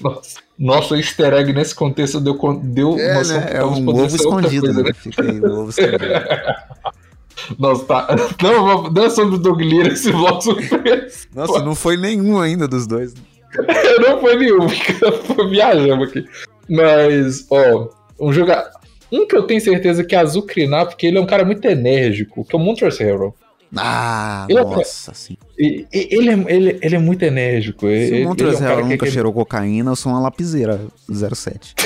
[0.00, 0.48] Nossa.
[0.58, 4.16] Nossa, o easter egg nesse contexto deu, deu noção que É talvez um poderia ovo
[4.16, 4.92] escondido, coisa, né?
[4.92, 6.04] Fica aí o ovo escondido.
[7.58, 8.08] Nossa, tá.
[8.42, 11.26] Não, não é sobre o Doug Lira esse bloco surpresa.
[11.34, 13.14] Nossa, não foi nenhum ainda dos dois.
[14.00, 14.66] Não foi nenhum,
[15.48, 16.22] viajando aqui.
[16.68, 17.88] Mas, ó,
[18.20, 18.70] um jogar.
[19.10, 22.44] Um que eu tenho certeza que é azucrinar, porque ele é um cara muito enérgico,
[22.44, 23.34] que é o Montrezl Harrell.
[23.76, 25.36] Ah, Ele é- nossa, sim.
[25.58, 27.80] E- e- Ele é, ele, ele é muito enérgico.
[27.86, 30.80] Se ele, o ele é Montrezl um nunca que- cheirou cocaína, eu sou uma lapiseira
[31.10, 31.74] 07.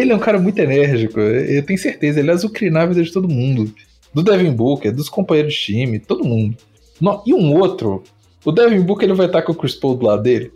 [0.00, 1.20] Ele é um cara muito enérgico.
[1.20, 2.20] Eu tenho certeza.
[2.20, 3.72] Ele azucrinar a vida de todo mundo.
[4.12, 6.56] Do Devin Booker, dos companheiros de time, todo mundo.
[7.00, 8.02] No- e um outro.
[8.44, 10.52] O Devin Booker ele vai estar com o Chris Paul do lado dele.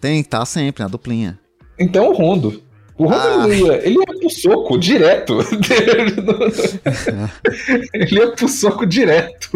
[0.00, 1.38] Tem estar sempre, na duplinha.
[1.78, 2.62] Então o Rondo.
[2.96, 3.48] O Rondo Ah.
[3.48, 5.38] ele, ia, ele ia pro soco direto.
[7.92, 9.50] ele ia pro soco direto.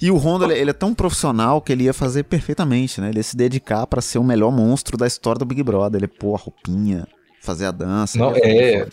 [0.00, 3.08] E o Rondo, ele, é tão profissional que ele ia fazer perfeitamente, né?
[3.08, 5.98] Ele ia se dedicar pra ser o melhor monstro da história do Big Brother.
[5.98, 7.06] Ele ia pôr a roupinha,
[7.40, 8.18] fazer a dança.
[8.18, 8.86] Não, fazer é.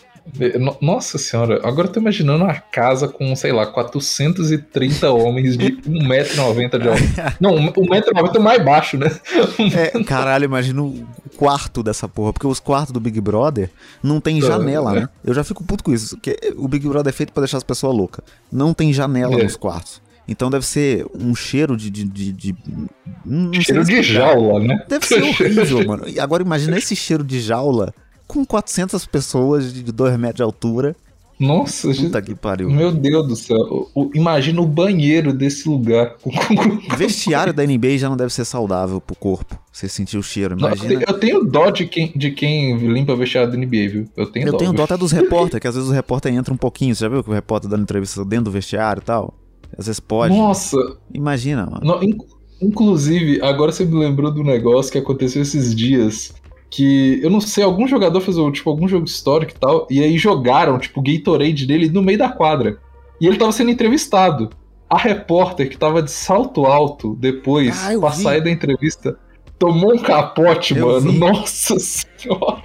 [0.82, 6.80] Nossa senhora, agora eu tô imaginando uma casa com, sei lá, 430 homens de 1,90m
[6.82, 7.36] de altura.
[7.40, 9.12] Não, 1,90m mais baixo, né?
[9.76, 11.06] É, caralho, imagina o
[11.38, 13.70] quarto dessa porra, porque os quartos do Big Brother
[14.02, 15.10] não tem janela, né?
[15.24, 17.64] Eu já fico puto com isso, porque o Big Brother é feito pra deixar as
[17.64, 18.26] pessoas loucas.
[18.52, 19.44] Não tem janela É.
[19.44, 20.02] nos quartos.
[20.28, 21.92] Então deve ser um cheiro de.
[21.92, 22.56] de, de, de-
[23.62, 24.84] Cheiro de jaula, né?
[24.90, 26.08] Deve ser horrível, mano.
[26.08, 27.94] E agora imagina esse cheiro de jaula
[28.28, 30.96] com 400 pessoas de 2 metros de altura.
[31.38, 32.70] Nossa, Puta que pariu.
[32.72, 33.90] meu Deus do céu.
[34.14, 36.16] Imagina o banheiro desse lugar.
[36.24, 39.60] O vestiário da NBA já não deve ser saudável pro corpo.
[39.70, 41.04] Você sentir o cheiro, imagina.
[41.06, 44.10] eu tenho dó de quem, de quem limpa o vestiário da NBA, viu?
[44.16, 44.58] Eu tenho Eu dó.
[44.60, 44.78] tenho viu?
[44.78, 46.96] dó até dos repórteres, que às vezes o repórter entra um pouquinho.
[46.96, 49.34] Você já viu que o repórter dando entrevista dentro do vestiário e tal?
[49.78, 50.34] Às vezes pode.
[50.34, 50.78] Nossa,
[51.14, 52.00] Imagina, mano.
[52.62, 56.34] Inclusive, agora você me lembrou do negócio que aconteceu esses dias.
[56.70, 60.18] Que eu não sei, algum jogador fez tipo, algum jogo histórico e tal, e aí
[60.18, 62.80] jogaram, tipo, o Gatorade dele no meio da quadra.
[63.22, 64.49] E ele tava sendo entrevistado.
[64.89, 68.22] A repórter que tava de salto alto depois, Ah, pra vi.
[68.22, 69.18] sair da entrevista,
[69.57, 71.11] tomou um capote, Eu mano.
[71.11, 71.18] vi.
[71.18, 72.61] Nossa senhora.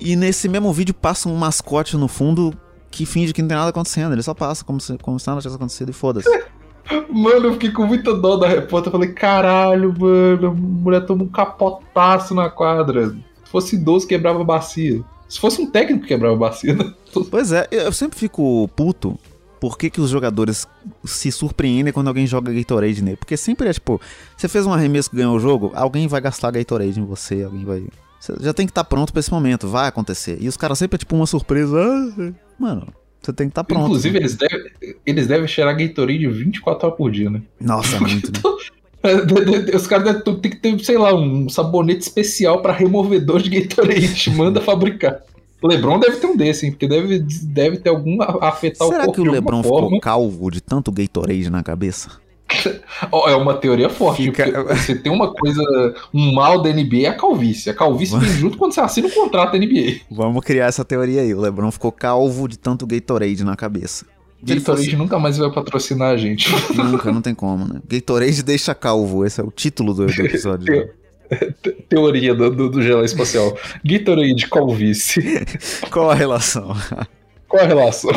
[0.00, 2.52] E nesse mesmo vídeo passa um mascote no fundo
[2.90, 4.12] que finge que não tem nada acontecendo.
[4.14, 6.28] Ele só passa como se, como se nada tivesse acontecido e foda-se.
[7.08, 8.88] Mano, eu fiquei com muita dó da repórter.
[8.88, 13.14] Eu falei, caralho, mano, a mulher tomou um capotaço na quadra.
[13.50, 15.02] Se fosse idoso, quebrava a bacia.
[15.28, 16.94] Se fosse um técnico, quebrava a bacia, né?
[17.28, 19.18] Pois é, eu sempre fico puto.
[19.58, 20.68] Por que, que os jogadores
[21.04, 23.16] se surpreendem quando alguém joga Gatorade nele?
[23.16, 24.00] Porque sempre é tipo,
[24.36, 27.64] você fez um arremesso que ganhou o jogo, alguém vai gastar Gatorade em você, alguém
[27.64, 27.82] vai.
[28.20, 30.38] Você já tem que estar pronto pra esse momento, vai acontecer.
[30.40, 31.76] E os caras sempre é tipo uma surpresa.
[31.76, 32.86] ah, Mano,
[33.20, 33.86] você tem que estar pronto.
[33.86, 34.20] Inclusive, né?
[34.20, 34.72] eles devem,
[35.04, 37.42] eles devem cheirar Gatorade 24 horas por dia, né?
[37.60, 38.38] Nossa, é muito, né?
[39.74, 44.30] Os caras ter que ter, sei lá, um sabonete especial pra removedor de Gatorade.
[44.30, 45.20] Manda fabricar.
[45.62, 46.72] Lebron deve ter um desse, hein?
[46.72, 49.86] Porque deve, deve ter algum afetar o Será corpo que o Lebron forma.
[49.88, 52.10] ficou calvo de tanto Gatorade na cabeça?
[53.28, 54.24] É uma teoria forte.
[54.24, 55.62] Fica- Você tem uma coisa,
[56.12, 57.70] um mal da NBA é a calvície.
[57.70, 60.00] A calvície vem junto quando você assina um contrato da NBA.
[60.10, 61.32] Vamos criar essa teoria aí.
[61.32, 64.04] O Lebron ficou calvo de tanto Gatorade na cabeça.
[64.42, 66.48] Gatorade fosse- nunca mais vai patrocinar a gente.
[66.74, 67.80] Nunca, não tem como, né?
[67.88, 69.24] Gatorade deixa calvo.
[69.24, 70.90] Esse é o título do, do episódio.
[71.88, 73.56] Teoria do, do, do gelo espacial.
[73.84, 75.22] Gatorade calvície.
[75.90, 76.74] Qual a relação?
[77.48, 78.10] Qual a relação?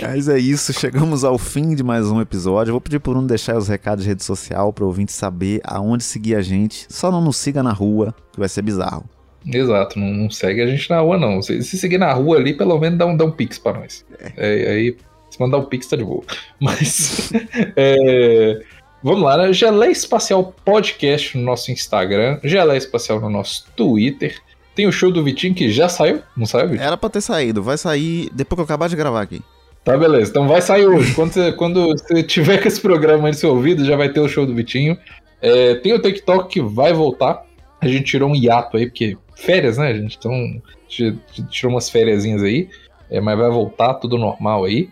[0.00, 2.70] Mas é isso, chegamos ao fim de mais um episódio.
[2.70, 5.60] Eu vou pedir por um deixar os recados de rede social para o ouvinte saber
[5.64, 6.86] aonde seguir a gente.
[6.88, 9.04] Só não nos siga na rua, que vai ser bizarro.
[9.44, 11.40] Exato, não, não segue a gente na rua, não.
[11.40, 14.04] Se, se seguir na rua ali, pelo menos dá um, dá um pix pra nós.
[14.36, 14.96] É, aí,
[15.36, 16.22] se mandar o pix, tá de boa.
[16.58, 17.30] Mas,
[17.76, 18.60] é,
[19.02, 19.52] vamos lá, né?
[19.52, 24.40] Geleia Espacial Podcast no nosso Instagram, Geleia Espacial no nosso Twitter.
[24.74, 26.22] Tem o show do Vitinho que já saiu?
[26.36, 26.86] Não saiu, Vitinho?
[26.86, 29.42] Era pra ter saído, vai sair depois que eu acabar de gravar aqui.
[29.84, 30.30] Tá, beleza.
[30.30, 31.14] Então vai sair hoje.
[31.14, 34.20] Quando você, quando você tiver com esse programa aí no seu ouvido, já vai ter
[34.20, 34.98] o show do Vitinho.
[35.40, 37.44] É, tem o TikTok que vai voltar.
[37.80, 40.16] A gente tirou um hiato aí, porque férias, né, gente?
[40.18, 41.20] Então, a gente
[41.50, 42.68] tirou umas férias aí.
[43.08, 44.88] É, mas vai voltar, tudo normal aí.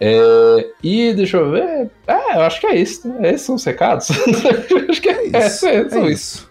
[0.00, 1.90] É, e deixa eu ver.
[2.06, 3.06] É, eu acho que é isso.
[3.08, 3.30] Né?
[3.34, 4.08] Esses são os recados.
[4.88, 5.66] acho que é, É isso.
[5.66, 6.50] é, É são isso.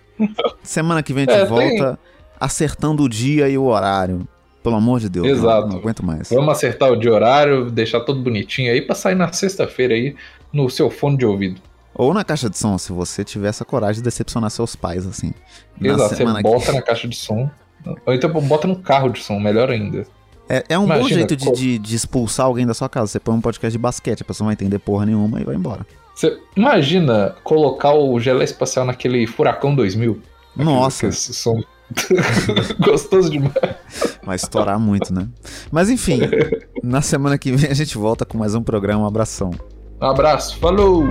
[0.64, 2.00] Semana que vem a gente É, tem- volta
[2.39, 4.28] acertando o dia e o horário.
[4.62, 5.26] Pelo amor de Deus.
[5.26, 5.68] não- Exato.
[5.68, 6.30] Não, aguento mais.
[6.30, 10.16] Vamos acertar o de horário, deixar tudo bonitinho aí pra sair na sexta-feira aí
[10.52, 11.62] no seu fone de ouvido.
[11.95, 15.34] Ou na caixa de som, se você tiver essa coragem de decepcionar seus pais, assim.
[15.80, 17.50] Na Exato, você semana que- bota na caixa de som.
[18.06, 20.06] Ou então bota no carro de som, melhor ainda.
[20.50, 23.08] É, é um bom Imagina, jeito de, de- de expulsar alguém da sua casa.
[23.12, 25.56] Você põe um podcast de basquete, a pessoa não vai entender porra nenhuma e vai
[25.56, 25.86] embora.
[26.16, 30.20] Você imagina colocar o gelé espacial naquele Furacão 2000?
[30.58, 31.12] Nossa.
[31.12, 31.62] Som
[32.84, 33.54] gostoso demais.
[34.24, 35.28] Vai estourar muito, né?
[35.72, 36.20] Mas enfim,
[36.84, 39.04] na semana que vem a gente volta com mais um programa.
[39.04, 39.52] Um abração.
[40.02, 41.06] Um abraço, falou!